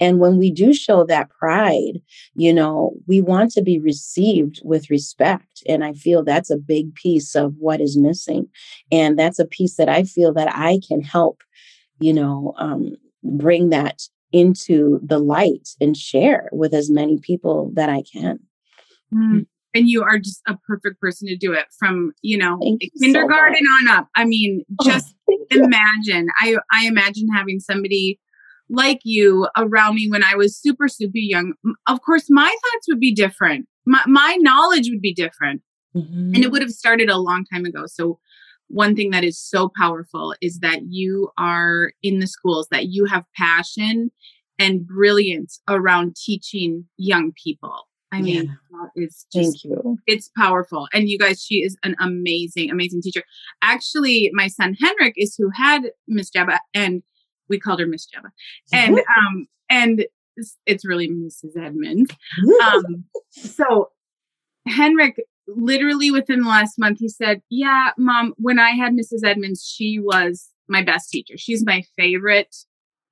[0.00, 2.00] And when we do show that pride,
[2.34, 5.62] you know, we want to be received with respect.
[5.66, 8.48] And I feel that's a big piece of what is missing.
[8.92, 11.42] And that's a piece that I feel that I can help,
[11.98, 17.88] you know, um, bring that into the light and share with as many people that
[17.88, 18.40] I can.
[19.12, 22.80] Mm and you are just a perfect person to do it from you know Thank
[23.00, 24.08] kindergarten so on up.
[24.16, 26.28] I mean oh, just oh, imagine.
[26.40, 28.20] I i imagine having somebody
[28.70, 31.54] like you around me when i was super super young.
[31.86, 33.66] Of course my thoughts would be different.
[33.86, 35.62] My, my knowledge would be different.
[35.96, 36.12] Mm-hmm.
[36.12, 36.50] and it mm-hmm.
[36.50, 37.84] would have started a long time ago.
[37.86, 38.18] So
[38.66, 43.04] one thing that is so powerful is that you are in the schools that you
[43.04, 44.10] have passion
[44.58, 48.86] and brilliance around teaching young people I mean, yeah.
[48.94, 49.98] it's just, Thank you.
[50.06, 50.86] It's powerful.
[50.92, 53.22] And you guys, she is an amazing, amazing teacher.
[53.62, 57.02] Actually, my son Henrik is who had Miss Jebeh, and
[57.48, 58.30] we called her Miss Jebeh.
[58.72, 61.56] And um, and it's, it's really Mrs.
[61.60, 62.10] Edmunds.
[62.62, 63.90] Um, so
[64.66, 69.24] Henrik literally within the last month, he said, Yeah, mom, when I had Mrs.
[69.24, 71.34] Edmunds, she was my best teacher.
[71.36, 72.54] She's my favorite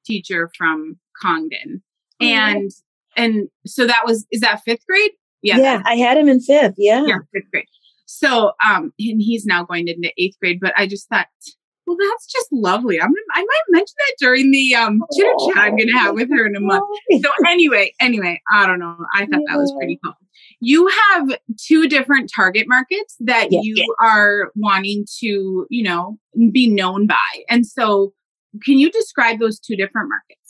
[0.04, 1.82] teacher from Congdon.
[2.20, 2.70] Oh, and
[3.16, 5.12] and so that was is that fifth grade?
[5.42, 5.58] Yeah.
[5.58, 6.74] Yeah, I had him in fifth.
[6.78, 7.04] Yeah.
[7.06, 7.66] Yeah, fifth grade.
[8.06, 11.26] So um and he's now going into eighth grade, but I just thought,
[11.86, 13.00] well, that's just lovely.
[13.00, 16.46] I'm I might mention that during the um chitter chat I'm gonna have with her
[16.46, 16.84] in a month.
[17.22, 18.96] So anyway, anyway, I don't know.
[19.14, 20.14] I thought that was pretty cool.
[20.60, 23.60] You have two different target markets that yeah.
[23.62, 23.84] you yeah.
[24.00, 26.18] are wanting to, you know,
[26.52, 27.16] be known by.
[27.48, 28.12] And so
[28.64, 30.41] can you describe those two different markets?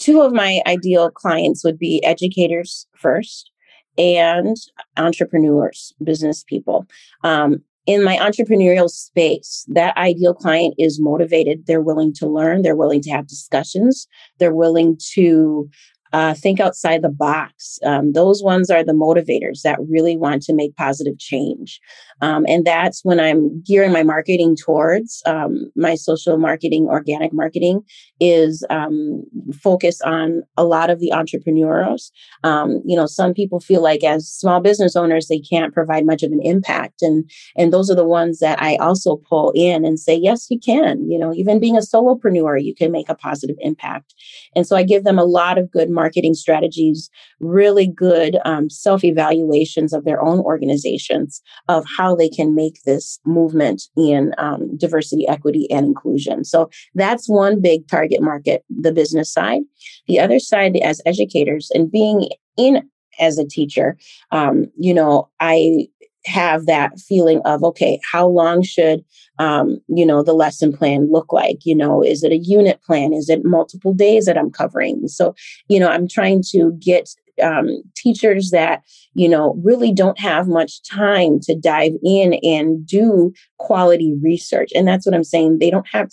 [0.00, 3.50] Two of my ideal clients would be educators first
[3.98, 4.56] and
[4.96, 6.86] entrepreneurs, business people.
[7.22, 11.66] Um, in my entrepreneurial space, that ideal client is motivated.
[11.66, 12.62] They're willing to learn.
[12.62, 14.06] They're willing to have discussions.
[14.38, 15.68] They're willing to
[16.12, 17.78] uh, think outside the box.
[17.84, 21.80] Um, those ones are the motivators that really want to make positive change.
[22.20, 27.82] Um, and that's when I'm gearing my marketing towards um, my social marketing, organic marketing
[28.20, 29.24] is um,
[29.62, 32.12] focus on a lot of the entrepreneurs.
[32.44, 36.22] Um, you know, some people feel like as small business owners, they can't provide much
[36.22, 37.02] of an impact.
[37.02, 40.58] And, and those are the ones that I also pull in and say, yes, you
[40.58, 41.10] can.
[41.10, 44.14] You know, even being a solopreneur, you can make a positive impact.
[44.54, 49.04] And so I give them a lot of good marketing strategies, really good um, self
[49.04, 55.28] evaluations of their own organizations of how they can make this movement in um, diversity,
[55.28, 56.44] equity, and inclusion.
[56.44, 59.62] So that's one big target market, the business side.
[60.08, 62.82] The other side, as educators and being in
[63.18, 63.98] as a teacher,
[64.30, 65.88] um, you know, I
[66.26, 69.04] have that feeling of okay how long should
[69.38, 71.64] um, you know the lesson plan look like?
[71.64, 73.12] You know is it a unit plan?
[73.12, 75.08] Is it multiple days that i'm covering?
[75.08, 75.34] So
[75.68, 77.10] you know i'm trying to get
[77.40, 78.82] um, teachers that
[79.14, 84.70] you know really don't have much time to dive in and do quality research.
[84.74, 85.58] And that's what i'm saying.
[85.58, 86.08] They don't have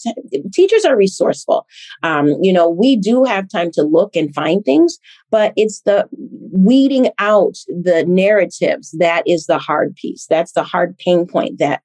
[0.54, 1.66] teachers are resourceful.
[2.04, 4.98] Um, you know we do have time to look and find things
[5.30, 6.08] but it's the
[6.52, 10.26] weeding out the narratives that is the hard piece.
[10.30, 11.82] That's the hard pain point that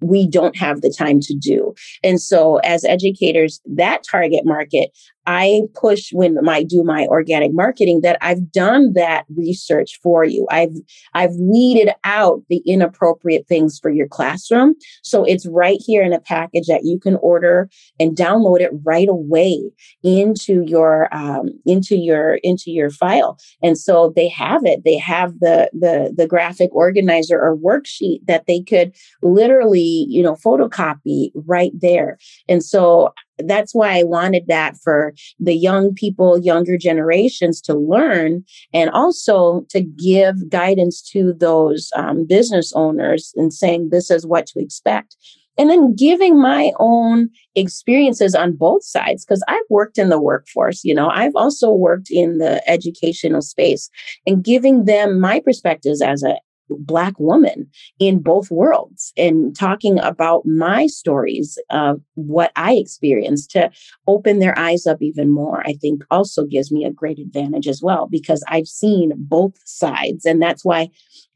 [0.00, 1.74] we don't have the time to do.
[2.02, 4.90] And so as educators, that target market,
[5.26, 10.46] I push when I do my organic marketing that I've done that research for you.
[10.50, 10.74] I've
[11.14, 14.74] I've weeded out the inappropriate things for your classroom.
[15.02, 17.68] So it's right here in a package that you can order
[17.98, 19.60] and download it right away
[20.02, 23.38] into your um, into your into your file.
[23.62, 24.82] And so they have it.
[24.84, 30.34] They have the the the graphic organizer or worksheet that they could literally, you know,
[30.34, 32.18] photocopy right there.
[32.48, 38.44] And so that's why I wanted that for the young people, younger generations to learn,
[38.72, 44.46] and also to give guidance to those um, business owners and saying this is what
[44.48, 45.16] to expect.
[45.58, 50.84] And then giving my own experiences on both sides, because I've worked in the workforce,
[50.84, 53.88] you know, I've also worked in the educational space
[54.26, 56.36] and giving them my perspectives as a
[56.68, 63.70] Black woman in both worlds and talking about my stories of what I experienced to
[64.06, 67.80] open their eyes up even more, I think also gives me a great advantage as
[67.82, 70.24] well because I've seen both sides.
[70.24, 70.88] And that's why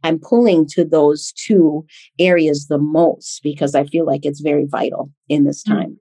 [0.03, 1.85] I'm pulling to those two
[2.18, 5.72] areas the most because I feel like it's very vital in this mm.
[5.72, 5.99] time.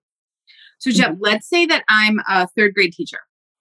[0.80, 1.22] So, jeff mm-hmm.
[1.22, 3.20] let's say that I'm a third grade teacher.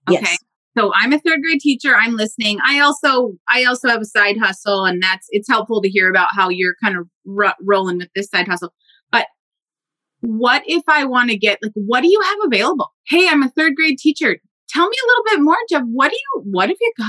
[0.08, 0.20] Okay.
[0.22, 0.38] Yes.
[0.78, 1.96] So I'm a third grade teacher.
[1.96, 2.58] I'm listening.
[2.64, 6.28] I also I also have a side hustle, and that's it's helpful to hear about
[6.30, 8.72] how you're kind of r- rolling with this side hustle.
[9.10, 9.26] But
[10.20, 12.92] what if I want to get like what do you have available?
[13.08, 14.38] Hey, I'm a third grade teacher.
[14.68, 15.82] Tell me a little bit more, Jeff.
[15.90, 17.08] What do you what have you got?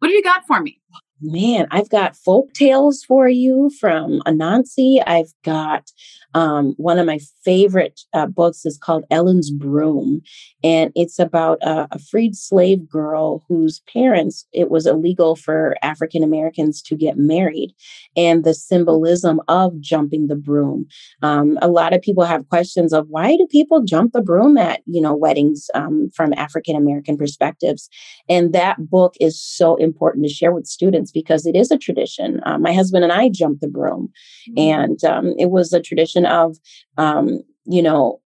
[0.00, 0.80] What have you got for me?
[1.20, 5.02] Man, I've got folk tales for you from Anansi.
[5.06, 5.90] I've got
[6.34, 10.20] um, one of my favorite uh, books is called Ellen's Broom,
[10.64, 16.24] and it's about a, a freed slave girl whose parents it was illegal for African
[16.24, 17.72] Americans to get married,
[18.16, 20.86] and the symbolism of jumping the broom.
[21.22, 24.82] Um, a lot of people have questions of why do people jump the broom at
[24.86, 27.88] you know weddings um, from African American perspectives,
[28.28, 32.40] and that book is so important to share with students because it is a tradition.
[32.44, 34.10] Uh, my husband and I jumped the broom,
[34.48, 34.58] mm-hmm.
[34.58, 36.56] and um, it was a tradition of,
[36.96, 38.20] um, you know,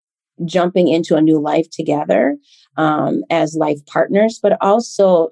[0.45, 2.37] jumping into a new life together
[2.77, 5.31] um, as life partners, but also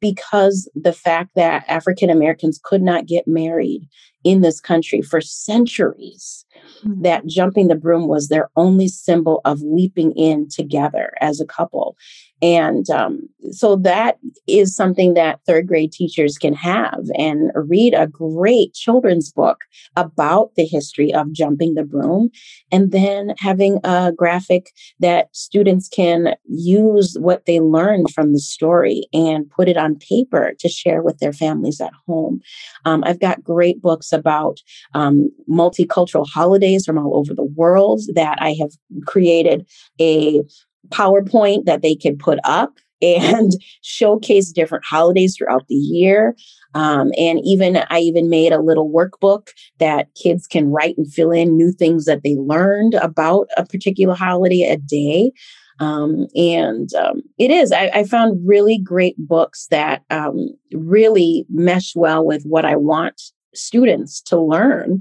[0.00, 3.88] because the fact that African Americans could not get married
[4.24, 6.44] in this country for centuries,
[6.84, 7.02] mm-hmm.
[7.02, 11.96] that jumping the broom was their only symbol of leaping in together as a couple.
[12.42, 13.20] And um,
[13.52, 19.32] so that is something that third grade teachers can have and read a great children's
[19.32, 19.64] book
[19.96, 22.28] about the history of jumping the broom,
[22.70, 29.06] and then having a graphic that students can use what they learned from the story
[29.14, 32.40] and put it on paper to share with their families at home.
[32.84, 34.60] Um, I've got great books about
[34.94, 38.70] um, multicultural holidays from all over the world that I have
[39.06, 39.66] created
[40.00, 40.40] a
[40.88, 43.52] PowerPoint that they can put up and
[43.82, 46.34] showcase different holidays throughout the year.
[46.74, 49.48] Um, and even I even made a little workbook
[49.78, 54.14] that kids can write and fill in new things that they learned about a particular
[54.14, 55.32] holiday a day.
[55.80, 61.96] Um, and um, it is, I, I, found really great books that um, really mesh
[61.96, 63.20] well with what I want
[63.56, 65.00] students to learn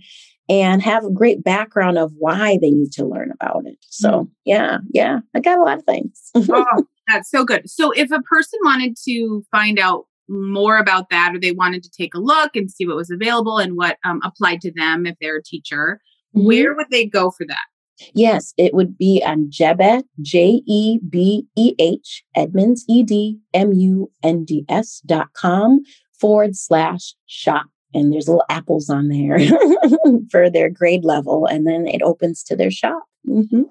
[0.50, 3.78] and have a great background of why they need to learn about it.
[3.82, 6.30] So, mm yeah, yeah, I got a lot of things.
[6.36, 7.70] oh, that's so good.
[7.70, 11.90] So, if a person wanted to find out more about that or they wanted to
[11.90, 15.16] take a look and see what was available and what um, applied to them if
[15.22, 16.02] they're a teacher,
[16.36, 16.46] mm-hmm.
[16.46, 17.66] where would they go for that?
[18.14, 23.72] Yes, it would be on Jebeh, J E B E H, Edmunds, E D M
[23.72, 25.84] U N D S dot com
[26.20, 29.40] forward slash shop and there's little apples on there
[30.32, 33.64] for their grade level and then it opens to their shop mm-hmm.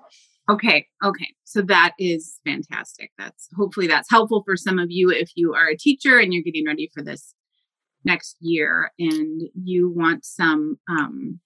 [0.51, 5.31] okay okay so that is fantastic that's hopefully that's helpful for some of you if
[5.35, 7.35] you are a teacher and you're getting ready for this
[8.05, 11.41] next year and you want some um,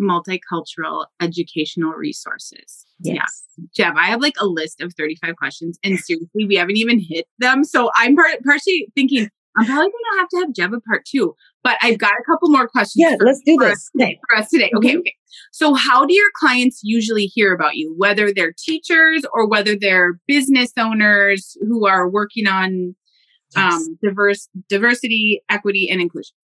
[0.00, 2.86] multicultural educational resources.
[3.00, 3.44] Yes.
[3.56, 3.64] Yeah.
[3.74, 7.26] Jeb, I have like a list of 35 questions and seriously, we haven't even hit
[7.38, 7.64] them.
[7.64, 9.28] So I'm part- partially thinking
[9.58, 11.34] I'm probably going to have to have Jeb a part two,
[11.64, 12.96] but I've got a couple more questions.
[12.96, 14.20] Yeah, for, let's do this us, today.
[14.28, 14.70] for us today.
[14.76, 14.98] Okay, mm-hmm.
[14.98, 15.14] okay.
[15.52, 20.20] So, how do your clients usually hear about you, whether they're teachers or whether they're
[20.26, 22.94] business owners who are working on
[23.56, 26.34] um, diverse diversity, equity, and inclusion?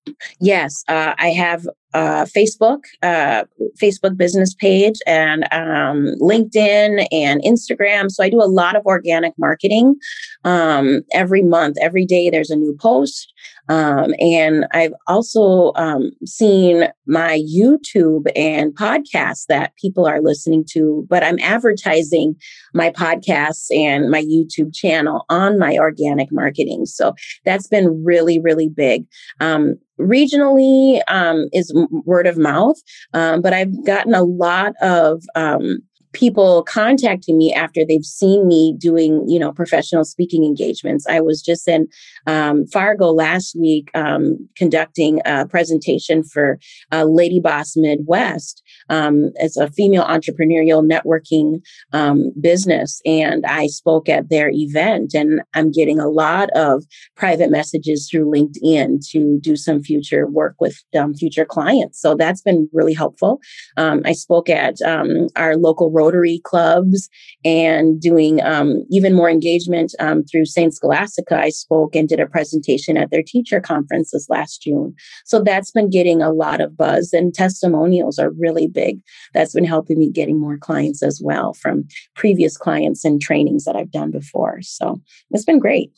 [0.40, 1.66] Yes, uh, I have
[1.97, 3.44] uh, Facebook, uh,
[3.82, 8.11] Facebook business page, and um, LinkedIn and Instagram.
[8.11, 9.97] So I do a lot of organic marketing
[10.44, 11.78] um, every month.
[11.80, 13.32] Every day there's a new post.
[13.68, 21.07] Um, and I've also um, seen my YouTube and podcasts that people are listening to,
[21.09, 22.36] but I'm advertising
[22.74, 26.84] my podcasts and my YouTube channel on my organic marketing.
[26.84, 27.14] So
[27.47, 29.07] that's been really, really big.
[29.40, 31.72] Um, regionally um, is
[32.05, 32.76] word of mouth,
[33.14, 35.78] um, but I've gotten a lot of um,
[36.17, 41.07] people contacting me after they've seen me doing, you know, professional speaking engagements.
[41.07, 41.89] I was just in
[42.27, 46.59] um, Fargo last week um, conducting a presentation for
[46.91, 48.62] uh, Lady Boss Midwest.
[48.89, 51.61] Um, it's a female entrepreneurial networking
[51.93, 56.83] um, business, and I spoke at their event, and I'm getting a lot of
[57.14, 62.01] private messages through LinkedIn to do some future work with um, future clients.
[62.01, 63.41] So that's been really helpful.
[63.77, 67.09] Um, I spoke at our local Rotary clubs
[67.44, 70.72] and doing um, even more engagement um, through St.
[70.72, 71.36] Scholastica.
[71.36, 74.94] I spoke and did a presentation at their teacher conference this last June.
[75.24, 79.00] So that's been getting a lot of buzz, and testimonials are really big.
[79.34, 81.84] That's been helping me getting more clients as well from
[82.14, 84.59] previous clients and trainings that I've done before.
[84.62, 85.00] So
[85.30, 85.90] it's been great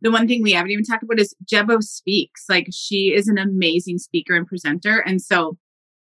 [0.00, 2.46] the one thing we haven't even talked about is Jebeh speaks.
[2.48, 4.98] Like she is an amazing speaker and presenter.
[4.98, 5.56] And so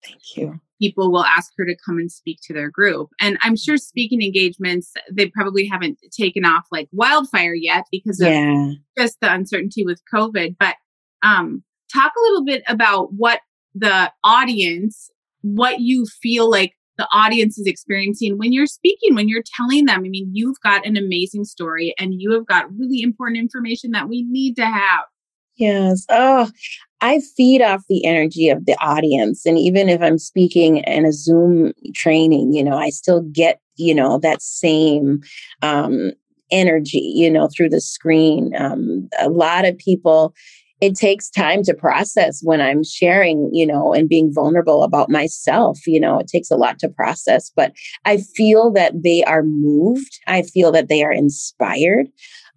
[0.03, 3.11] thank you people will ask her to come and speak to their group.
[3.21, 8.29] And I'm sure speaking engagements, they probably haven't taken off like wildfire yet because of
[8.29, 8.73] yeah.
[8.99, 10.57] just the uncertainty with COVID.
[10.59, 10.77] But
[11.23, 11.63] um,
[11.93, 13.41] talk a little bit about what
[13.75, 15.11] the audience,
[15.43, 20.03] what you feel like the audience is experiencing when you're speaking, when you're telling them.
[20.05, 24.09] I mean, you've got an amazing story and you have got really important information that
[24.09, 25.05] we need to have.
[25.57, 26.05] Yes.
[26.09, 26.51] Oh,
[27.05, 29.45] I feed off the energy of the audience.
[29.45, 33.95] And even if I'm speaking in a Zoom training, you know, I still get, you
[33.95, 35.21] know, that same
[35.61, 36.13] um,
[36.51, 38.55] energy, you know, through the screen.
[38.59, 40.33] Um, a lot of people,
[40.81, 45.87] it takes time to process when I'm sharing, you know, and being vulnerable about myself.
[45.87, 47.75] You know, it takes a lot to process, but
[48.07, 50.21] I feel that they are moved.
[50.27, 52.07] I feel that they are inspired.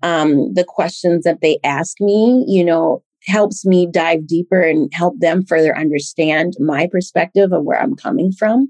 [0.03, 5.19] Um, the questions that they ask me, you know, helps me dive deeper and help
[5.19, 8.69] them further understand my perspective of where I'm coming from.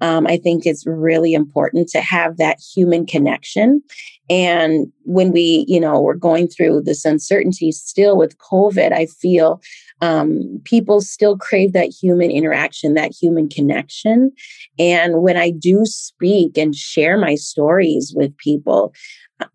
[0.00, 3.82] Um, I think it's really important to have that human connection.
[4.30, 9.60] And when we, you know, we're going through this uncertainty still with COVID, I feel
[10.00, 14.32] um, people still crave that human interaction, that human connection.
[14.78, 18.94] And when I do speak and share my stories with people,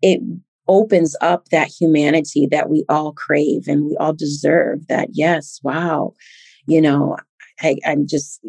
[0.02, 0.20] it
[0.68, 6.14] opens up that humanity that we all crave and we all deserve that yes wow.
[6.66, 7.16] You know
[7.60, 8.40] I, i'm just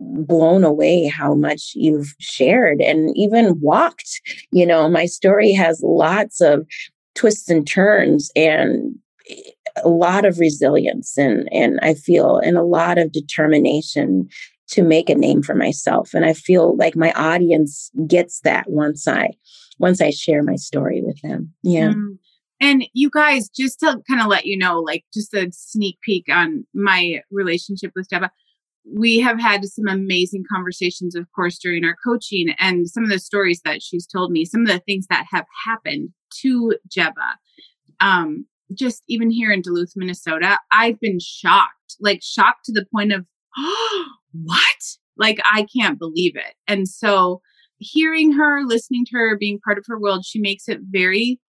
[0.00, 4.20] blown away how much you've shared and even walked.
[4.52, 6.66] You know my story has lots of
[7.14, 8.94] twists and turns and
[9.28, 9.50] eh,
[9.82, 14.28] a lot of resilience and and i feel and a lot of determination
[14.68, 16.14] to make a name for myself.
[16.14, 19.30] And i feel like my audience gets that once i
[19.78, 21.52] once I share my story with them.
[21.62, 21.92] Yeah.
[21.92, 22.18] Mm.
[22.60, 26.26] And you guys, just to kind of let you know, like just a sneak peek
[26.30, 28.30] on my relationship with Jebeh,
[28.90, 33.18] we have had some amazing conversations, of course, during our coaching and some of the
[33.18, 36.10] stories that she's told me, some of the things that have happened
[36.42, 37.34] to Jebeh.
[38.00, 43.12] Um, just even here in Duluth, Minnesota, I've been shocked, like shocked to the point
[43.12, 44.58] of, oh, what?
[45.16, 46.54] Like, I can't believe it.
[46.66, 47.40] And so,
[47.84, 51.40] hearing her, listening to her, being part of her world, she makes it very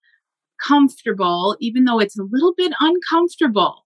[0.61, 3.83] comfortable, even though it's a little bit uncomfortable.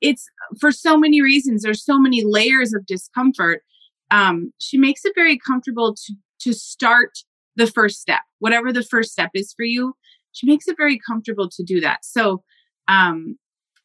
[0.00, 0.26] It's
[0.60, 1.62] for so many reasons.
[1.62, 3.62] There's so many layers of discomfort.
[4.10, 7.10] Um, she makes it very comfortable to to start
[7.56, 9.94] the first step, whatever the first step is for you.
[10.32, 12.04] She makes it very comfortable to do that.
[12.04, 12.42] So,
[12.86, 13.38] um,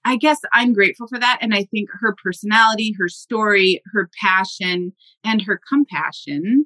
[0.04, 1.38] I guess I'm grateful for that.
[1.42, 6.66] And I think her personality, her story, her passion, and her compassion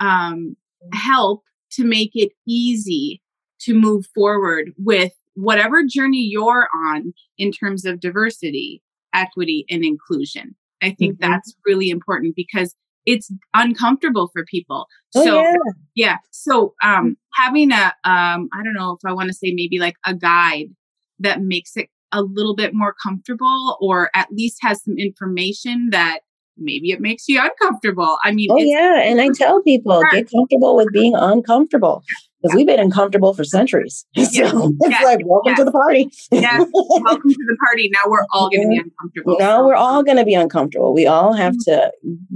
[0.00, 0.56] um,
[0.92, 3.22] help to make it easy
[3.60, 8.82] to move forward with whatever journey you're on in terms of diversity,
[9.14, 10.54] equity, and inclusion.
[10.82, 11.30] I think mm-hmm.
[11.30, 12.74] that's really important because
[13.06, 14.86] it's uncomfortable for people.
[15.14, 15.56] Oh, so yeah.
[15.94, 16.16] yeah.
[16.30, 19.96] So um having a um I don't know if I want to say maybe like
[20.06, 20.68] a guide
[21.18, 26.20] that makes it a little bit more comfortable or at least has some information that
[26.60, 28.18] maybe it makes you uncomfortable.
[28.24, 32.02] I mean, oh yeah, and I tell people get comfortable with being uncomfortable
[32.40, 32.56] because yeah.
[32.56, 34.06] we've been uncomfortable for centuries.
[34.30, 35.04] So it's yes.
[35.04, 36.08] like, welcome to the party.
[36.30, 37.90] yes, welcome to the party.
[37.92, 39.36] Now we're all going to be uncomfortable.
[39.38, 40.94] Now we're all going to be uncomfortable.
[40.94, 41.72] We all have mm-hmm.
[41.72, 41.92] to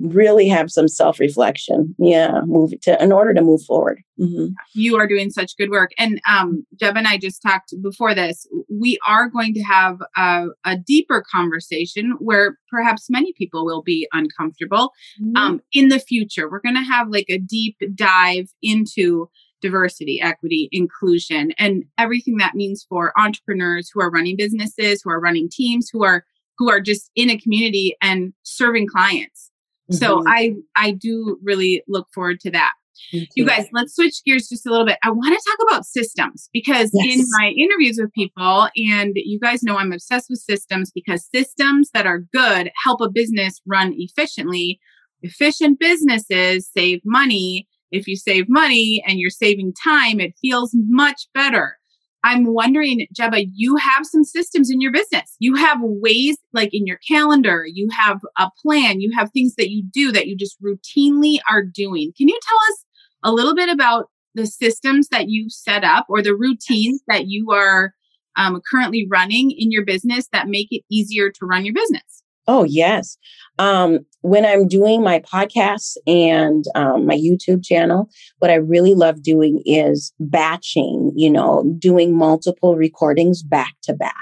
[0.08, 1.94] really have some self reflection.
[1.98, 4.02] Yeah, move to in order to move forward.
[4.20, 4.52] Mm-hmm.
[4.74, 5.90] You are doing such good work.
[5.98, 8.46] And um, Jeb and I just talked before this.
[8.70, 14.08] We are going to have a, a deeper conversation where perhaps many people will be
[14.12, 15.36] uncomfortable mm-hmm.
[15.36, 16.50] um, in the future.
[16.50, 19.28] We're going to have like a deep dive into
[19.64, 25.18] diversity, equity, inclusion, and everything that means for entrepreneurs who are running businesses, who are
[25.18, 26.24] running teams, who are
[26.58, 29.50] who are just in a community and serving clients.
[29.90, 29.96] Mm-hmm.
[29.96, 32.72] So I I do really look forward to that.
[33.10, 34.98] You guys, let's switch gears just a little bit.
[35.02, 37.18] I want to talk about systems because yes.
[37.18, 41.90] in my interviews with people, and you guys know I'm obsessed with systems because systems
[41.94, 44.78] that are good help a business run efficiently.
[45.22, 51.28] Efficient businesses save money if you save money and you're saving time, it feels much
[51.34, 51.78] better.
[52.24, 55.36] I'm wondering, Jebeh, you have some systems in your business.
[55.40, 59.70] You have ways like in your calendar, you have a plan, you have things that
[59.70, 62.12] you do that you just routinely are doing.
[62.16, 62.84] Can you tell us
[63.24, 67.52] a little bit about the systems that you set up or the routines that you
[67.52, 67.92] are
[68.36, 72.23] um, currently running in your business that make it easier to run your business?
[72.46, 73.16] Oh, yes.
[73.58, 79.22] Um, when I'm doing my podcasts and um, my YouTube channel, what I really love
[79.22, 84.14] doing is batching, you know, doing multiple recordings back to back.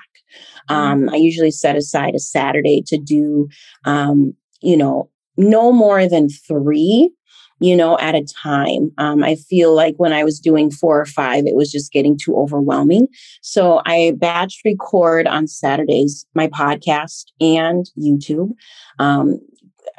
[0.69, 0.75] Mm-hmm.
[0.75, 3.49] Um, I usually set aside a Saturday to do,
[3.85, 7.11] um, you know, no more than three
[7.63, 8.91] you know, at a time.
[8.99, 12.19] Um, I feel like when I was doing four or five, it was just getting
[12.19, 13.09] too overwhelming.
[13.41, 18.53] So I batch record on Saturdays my podcast and YouTube.
[18.99, 19.41] Um,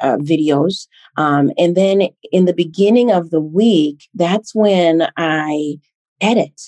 [0.00, 0.86] uh, videos.
[1.16, 5.76] Um, and then in the beginning of the week, that's when I
[6.20, 6.60] edit.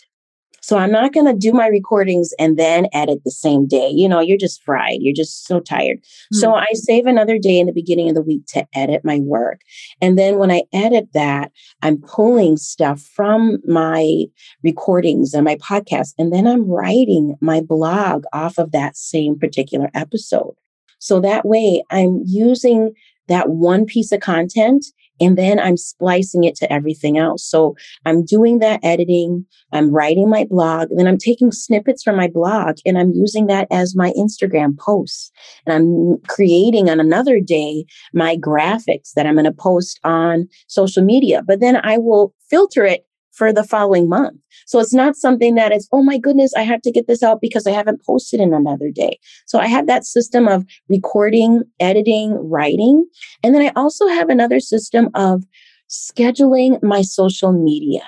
[0.67, 3.89] So I'm not going to do my recordings and then edit the same day.
[3.89, 4.99] You know, you're just fried.
[5.01, 5.99] You're just so tired.
[5.99, 6.39] Mm-hmm.
[6.39, 9.61] So I save another day in the beginning of the week to edit my work.
[10.03, 11.53] And then when I edit that,
[11.83, 14.25] I'm pulling stuff from my
[14.65, 16.15] recordings and my podcast.
[16.19, 20.57] And then I'm writing my blog off of that same particular episode.
[20.99, 22.93] So that way I'm using
[23.29, 24.85] that one piece of content
[25.21, 27.45] and then I'm splicing it to everything else.
[27.45, 32.29] So I'm doing that editing, I'm writing my blog, then I'm taking snippets from my
[32.29, 35.31] blog and I'm using that as my Instagram posts.
[35.67, 41.03] And I'm creating on another day my graphics that I'm going to post on social
[41.03, 41.43] media.
[41.47, 43.07] But then I will filter it
[43.37, 44.41] for the following month.
[44.67, 47.41] So it's not something that is, oh my goodness, I have to get this out
[47.41, 49.19] because I haven't posted in another day.
[49.47, 53.07] So I have that system of recording, editing, writing.
[53.43, 55.45] And then I also have another system of
[55.89, 58.03] scheduling my social media.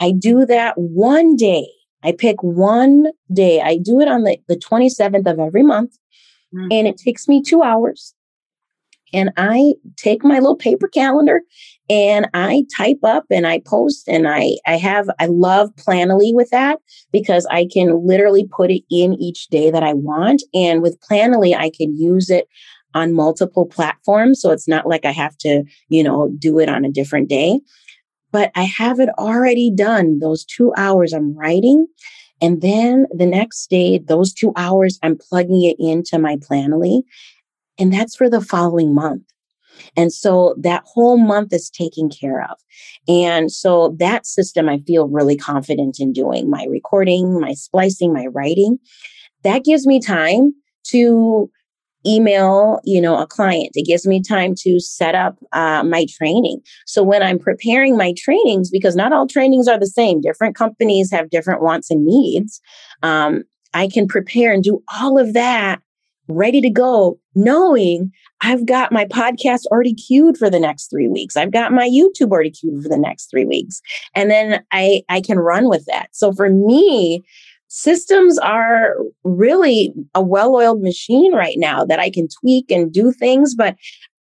[0.00, 1.66] I do that one day.
[2.04, 3.60] I pick one day.
[3.60, 5.98] I do it on the, the 27th of every month.
[6.54, 6.68] Mm-hmm.
[6.70, 8.14] And it takes me two hours
[9.12, 11.42] and I take my little paper calendar
[11.90, 16.50] and I type up and I post and I I have I love Planoly with
[16.50, 16.80] that
[17.12, 20.42] because I can literally put it in each day that I want.
[20.54, 22.46] And with Planoly I can use it
[22.94, 24.40] on multiple platforms.
[24.40, 27.60] So it's not like I have to, you know, do it on a different day.
[28.32, 30.18] But I have it already done.
[30.18, 31.86] Those 2 hours I'm writing.
[32.40, 37.02] And then the next day those 2 hours I'm plugging it into my Planoly.
[37.78, 39.22] And that's for the following month.
[39.96, 42.56] And so that whole month is taken care of.
[43.06, 48.26] And so that system I feel really confident in doing my recording, my splicing, my
[48.26, 48.78] writing.
[49.44, 50.52] That gives me time
[50.88, 51.50] to
[52.06, 56.60] email you know a client it gives me time to set up uh, my training
[56.86, 61.10] so when i'm preparing my trainings because not all trainings are the same different companies
[61.10, 62.60] have different wants and needs
[63.02, 63.42] um,
[63.74, 65.80] i can prepare and do all of that
[66.28, 71.36] ready to go, knowing I've got my podcast already queued for the next three weeks.
[71.36, 73.80] I've got my YouTube already queued for the next three weeks.
[74.14, 76.08] And then I, I can run with that.
[76.12, 77.24] So for me,
[77.68, 83.54] systems are really a well-oiled machine right now that I can tweak and do things,
[83.54, 83.76] but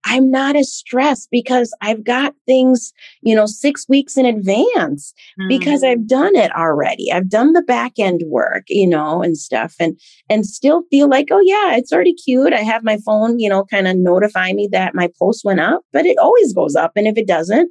[0.07, 5.49] I'm not as stressed because I've got things, you know, six weeks in advance mm.
[5.49, 7.11] because I've done it already.
[7.11, 9.99] I've done the back end work, you know, and stuff and,
[10.29, 12.53] and still feel like, oh yeah, it's already cute.
[12.53, 15.81] I have my phone, you know, kind of notify me that my post went up,
[15.91, 16.93] but it always goes up.
[16.95, 17.69] And if it doesn't,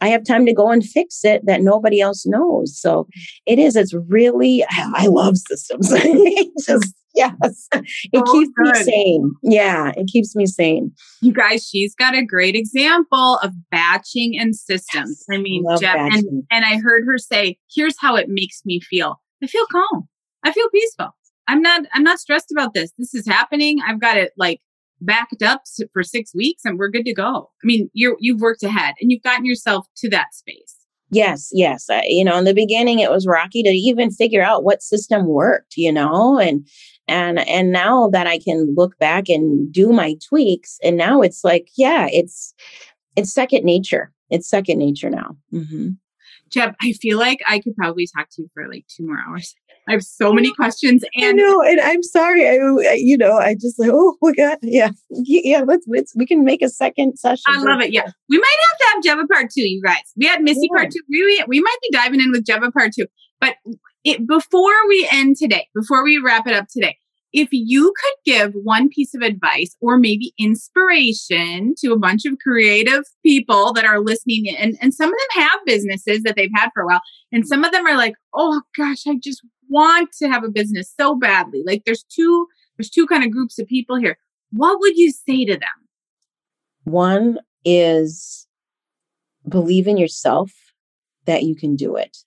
[0.00, 2.78] I have time to go and fix it that nobody else knows.
[2.78, 3.06] So
[3.46, 5.88] it is, it's really, I, I love systems.
[6.66, 7.68] just yes.
[8.12, 8.74] It keeps good.
[8.74, 9.32] me sane.
[9.42, 10.92] Yeah, it keeps me sane.
[11.20, 15.24] You guys, she's got a great example of batching and systems.
[15.28, 18.80] Yes, I mean, Jeb, and, and I heard her say, here's how it makes me
[18.80, 19.20] feel.
[19.42, 20.08] I feel calm.
[20.44, 21.08] I feel peaceful.
[21.48, 22.92] I'm not I'm not stressed about this.
[22.98, 23.78] This is happening.
[23.86, 24.60] I've got it like
[25.00, 25.62] backed up
[25.92, 27.50] for 6 weeks and we're good to go.
[27.62, 30.76] I mean, you're you've worked ahead and you've gotten yourself to that space.
[31.10, 31.88] Yes, yes.
[31.88, 35.26] Uh, you know, in the beginning, it was rocky to even figure out what system
[35.26, 35.74] worked.
[35.76, 36.66] You know, and
[37.08, 41.44] and and now that I can look back and do my tweaks, and now it's
[41.44, 42.54] like, yeah, it's
[43.16, 44.12] it's second nature.
[44.30, 45.36] It's second nature now.
[45.52, 45.90] Mm-hmm.
[46.50, 49.54] Jeb, I feel like I could probably talk to you for like two more hours.
[49.88, 52.48] I have so many questions, and no, and I'm sorry.
[52.48, 55.62] I, you know, I just like, oh my god, yeah, yeah.
[55.64, 57.44] Let's, let's we can make a second session.
[57.48, 57.92] I love it.
[57.92, 60.02] Yeah, we might have to have Jebeh part two, you guys.
[60.16, 60.76] We had Missy yeah.
[60.76, 61.00] part two.
[61.08, 63.06] We we might be diving in with Jebeh part two.
[63.40, 63.54] But
[64.06, 66.96] it, before we end today, before we wrap it up today,
[67.32, 72.38] if you could give one piece of advice or maybe inspiration to a bunch of
[72.38, 76.70] creative people that are listening and, and some of them have businesses that they've had
[76.72, 77.02] for a while
[77.32, 80.92] and some of them are like oh gosh i just want to have a business
[80.98, 81.62] so badly.
[81.66, 82.46] Like there's two
[82.76, 84.18] there's two kind of groups of people here.
[84.50, 85.88] What would you say to them?
[86.84, 88.46] One is
[89.48, 90.52] believe in yourself
[91.24, 92.18] that you can do it.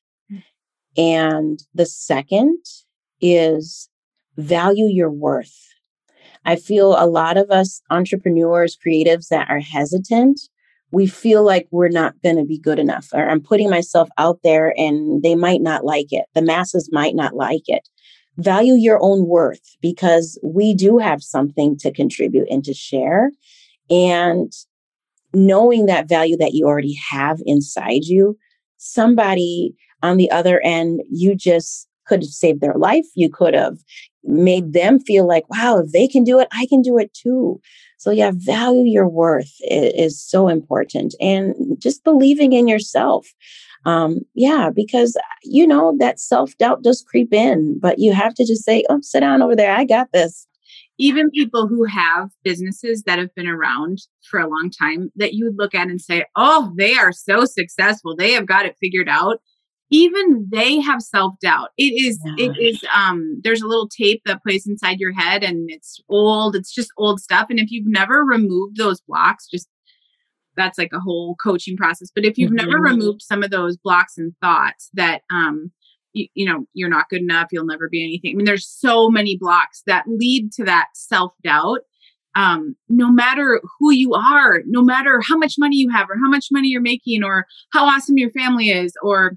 [0.97, 2.57] And the second
[3.21, 3.89] is
[4.37, 5.55] value your worth.
[6.45, 10.39] I feel a lot of us entrepreneurs, creatives that are hesitant,
[10.91, 14.39] we feel like we're not going to be good enough, or I'm putting myself out
[14.43, 16.25] there and they might not like it.
[16.33, 17.87] The masses might not like it.
[18.37, 23.31] Value your own worth because we do have something to contribute and to share.
[23.89, 24.51] And
[25.33, 28.37] knowing that value that you already have inside you,
[28.77, 33.05] somebody on the other end, you just could have saved their life.
[33.15, 33.77] You could have
[34.23, 37.61] made them feel like, wow, if they can do it, I can do it too.
[37.97, 43.27] So, yeah, value your worth is, is so important and just believing in yourself.
[43.85, 48.45] Um, yeah, because, you know, that self doubt does creep in, but you have to
[48.45, 49.73] just say, oh, sit down over there.
[49.73, 50.47] I got this.
[50.97, 55.45] Even people who have businesses that have been around for a long time that you
[55.45, 58.17] would look at and say, oh, they are so successful.
[58.17, 59.39] They have got it figured out
[59.91, 61.69] even they have self-doubt.
[61.77, 62.45] It is yeah.
[62.45, 66.55] it is um there's a little tape that plays inside your head and it's old
[66.55, 67.47] it's just old stuff.
[67.49, 69.67] And if you've never removed those blocks just
[70.55, 72.09] that's like a whole coaching process.
[72.13, 72.69] But if you've mm-hmm.
[72.69, 75.71] never removed some of those blocks and thoughts that um
[76.13, 78.31] you, you know you're not good enough you'll never be anything.
[78.31, 81.79] I mean there's so many blocks that lead to that self-doubt.
[82.35, 86.29] Um, no matter who you are, no matter how much money you have, or how
[86.29, 89.33] much money you're making, or how awesome your family is, or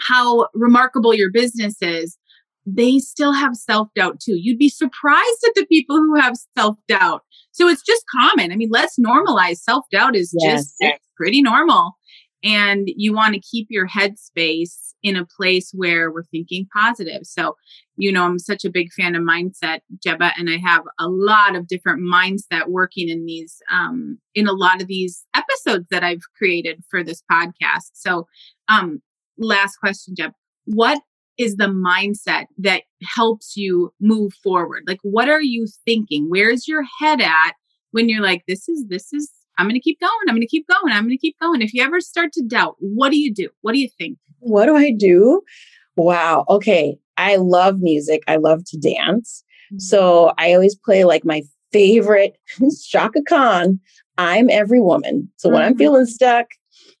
[0.00, 2.18] how remarkable your business is,
[2.66, 4.36] they still have self doubt too.
[4.36, 7.22] You'd be surprised at the people who have self doubt.
[7.52, 8.52] So it's just common.
[8.52, 10.74] I mean, let's normalize self doubt is yes.
[10.82, 11.96] just pretty normal.
[12.42, 17.20] And you want to keep your headspace in a place where we're thinking positive.
[17.22, 17.56] So,
[17.96, 21.54] you know, I'm such a big fan of mindset, Jebeh, and I have a lot
[21.54, 26.22] of different mindset working in these, um, in a lot of these episodes that I've
[26.36, 27.90] created for this podcast.
[27.94, 28.26] So,
[28.68, 29.00] um,
[29.38, 30.32] last question, Jeb.
[30.64, 31.00] What
[31.38, 32.82] is the mindset that
[33.14, 34.84] helps you move forward?
[34.86, 36.26] Like, what are you thinking?
[36.28, 37.54] Where's your head at
[37.90, 40.12] when you're like, this is, this is, I'm going to keep going.
[40.28, 40.92] I'm going to keep going.
[40.92, 41.62] I'm going to keep going.
[41.62, 43.48] If you ever start to doubt, what do you do?
[43.60, 44.18] What do you think?
[44.38, 45.42] What do I do?
[45.96, 46.44] Wow.
[46.48, 46.98] Okay.
[47.16, 48.22] I love music.
[48.26, 49.42] I love to dance.
[49.72, 49.78] Mm-hmm.
[49.78, 52.36] So I always play like my favorite
[52.88, 53.80] Chaka Khan,
[54.18, 55.30] I'm Every Woman.
[55.36, 55.68] So when mm-hmm.
[55.68, 56.46] I'm feeling stuck,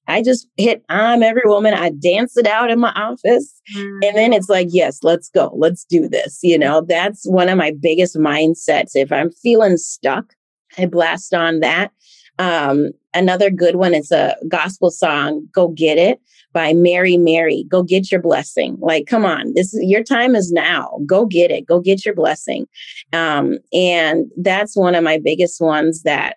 [0.08, 1.74] I just hit I'm every woman.
[1.74, 3.60] I dance it out in my office.
[3.76, 3.98] Mm-hmm.
[4.04, 5.52] And then it's like, yes, let's go.
[5.56, 6.40] Let's do this.
[6.42, 8.92] You know, that's one of my biggest mindsets.
[8.94, 10.34] If I'm feeling stuck,
[10.78, 11.92] I blast on that.
[12.38, 16.20] Um, another good one is a gospel song, Go Get It
[16.52, 17.64] by Mary Mary.
[17.68, 18.76] Go get your blessing.
[18.80, 20.98] Like, come on, this is your time is now.
[21.06, 21.66] Go get it.
[21.66, 22.66] Go get your blessing.
[23.12, 26.36] Um, and that's one of my biggest ones that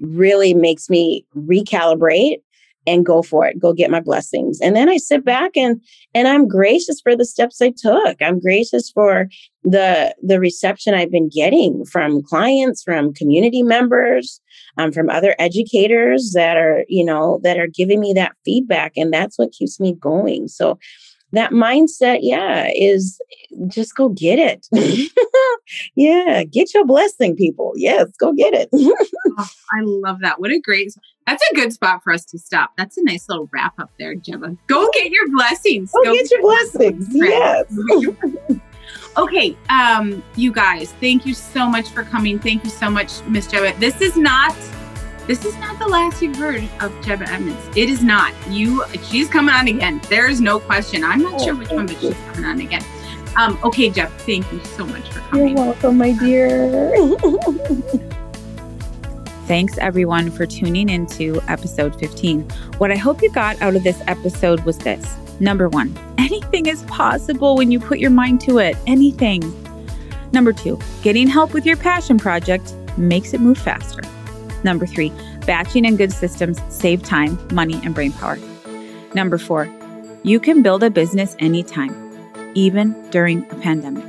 [0.00, 2.38] really makes me recalibrate
[2.86, 5.80] and go for it go get my blessings and then i sit back and
[6.14, 9.28] and i'm gracious for the steps i took i'm gracious for
[9.62, 14.40] the the reception i've been getting from clients from community members
[14.78, 19.12] um, from other educators that are you know that are giving me that feedback and
[19.12, 20.78] that's what keeps me going so
[21.34, 23.20] that mindset, yeah, is
[23.68, 24.66] just go get it.
[25.96, 27.72] yeah, get your blessing, people.
[27.76, 28.68] Yes, go get it.
[28.74, 30.40] oh, I love that.
[30.40, 30.94] What a great,
[31.26, 32.72] that's a good spot for us to stop.
[32.76, 34.56] That's a nice little wrap up there, Jebeh.
[34.66, 35.90] Go get your blessings.
[35.92, 37.08] Go, go get, get, your blessings.
[37.10, 38.60] Yes.
[39.16, 42.38] okay, um, you guys, thank you so much for coming.
[42.38, 43.78] Thank you so much, Miss Jebeh.
[43.78, 44.54] This is not
[45.26, 47.66] this is not the last you've heard of Jebeh Edmunds.
[47.74, 48.34] It is not.
[48.50, 50.02] You, she's coming on again.
[50.10, 51.02] There is no question.
[51.02, 52.84] I'm not oh, sure which one, but she's coming on again.
[53.36, 55.56] Um, okay, Jeff, thank you so much for coming.
[55.56, 56.92] You're welcome, my dear.
[59.46, 62.48] Thanks everyone for tuning into episode 15.
[62.78, 65.18] What I hope you got out of this episode was this.
[65.38, 68.74] Number one, anything is possible when you put your mind to it.
[68.86, 69.42] Anything.
[70.32, 74.00] Number two, getting help with your passion project makes it move faster.
[74.62, 75.12] Number three,
[75.44, 78.38] batching and good systems save time, money, and brain power.
[79.12, 79.70] Number four,
[80.22, 81.94] you can build a business anytime,
[82.54, 84.06] even during a pandemic.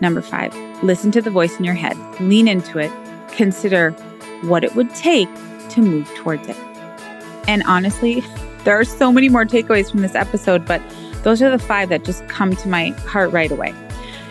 [0.00, 2.90] Number five, listen to the voice in your head, lean into it,
[3.32, 3.90] consider
[4.42, 5.28] what it would take
[5.70, 6.56] to move towards it.
[7.48, 8.22] And honestly,
[8.64, 10.80] there are so many more takeaways from this episode, but
[11.22, 13.74] those are the five that just come to my heart right away.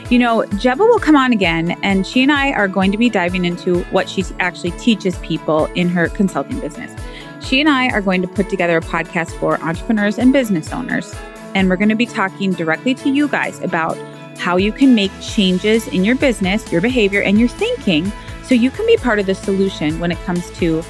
[0.10, 3.10] You know, Jebeh will come on again, and she and I are going to be
[3.10, 6.94] diving into what she actually teaches people in her consulting business.
[7.40, 11.16] She and I are going to put together a podcast for entrepreneurs and business owners,
[11.56, 13.98] and we're going to be talking directly to you guys about
[14.38, 18.12] how you can make changes in your business, your behavior, and your thinking
[18.52, 20.84] so you can be part of the solution when it comes to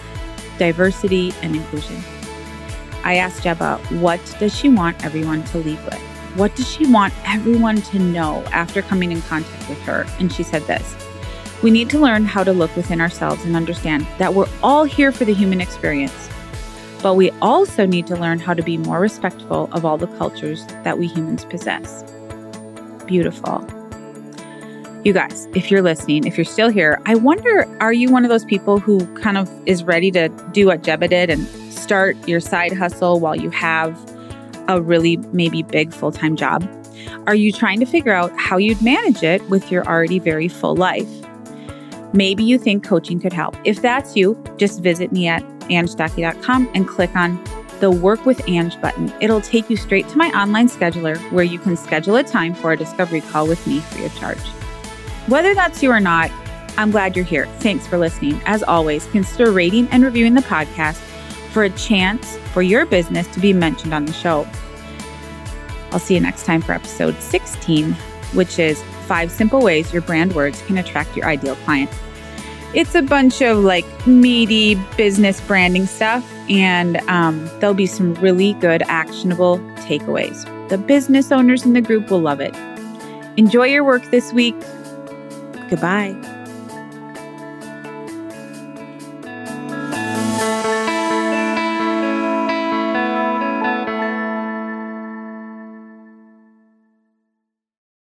[0.58, 1.96] diversity and inclusion.
[3.04, 6.02] I asked Jebeh, what does she want everyone to leave with?
[6.34, 10.08] What does she want everyone to know after coming in contact with her?
[10.18, 10.96] And she said this
[11.62, 15.12] We need to learn how to look within ourselves and understand that we're all here
[15.12, 16.30] for the human experience.
[17.04, 20.66] But we also need to learn how to be more respectful of all the cultures
[20.84, 22.04] that we humans possess.
[23.06, 23.81] Beautiful.
[25.04, 28.30] You guys, if you're listening, if you're still here, I wonder are you one of
[28.30, 32.40] those people who kind of is ready to do what Jebeh did and start your
[32.40, 33.98] side hustle while you have
[34.68, 36.70] a really maybe big full time job.
[37.26, 40.76] Are you trying to figure out how you'd manage it with your already very full
[40.76, 41.10] life?
[42.14, 43.58] Maybe you think coaching could help.
[43.64, 47.44] If that's you, just visit me at angestocke.com and click on
[47.80, 49.12] the Work with Ange button.
[49.20, 52.72] It'll take you straight to my online scheduler where you can schedule a time for
[52.72, 54.38] a discovery call with me free of charge.
[55.32, 56.30] Whether that's you or not,
[56.78, 57.46] I'm glad you're here.
[57.62, 58.42] Thanks for listening.
[58.46, 60.98] As always, consider rating and reviewing the podcast
[61.54, 64.46] for a chance for your business to be mentioned on the show.
[65.94, 67.94] I'll see you next time for episode 16,
[68.34, 71.90] which is five simple ways your brand words can attract your ideal client.
[72.74, 78.52] It's a bunch of like meaty business branding stuff, and um, there'll be some really
[78.56, 80.44] good actionable takeaways.
[80.68, 82.54] The business owners in the group will love it.
[83.38, 84.56] Enjoy your work this week.
[85.72, 86.41] Goodbye.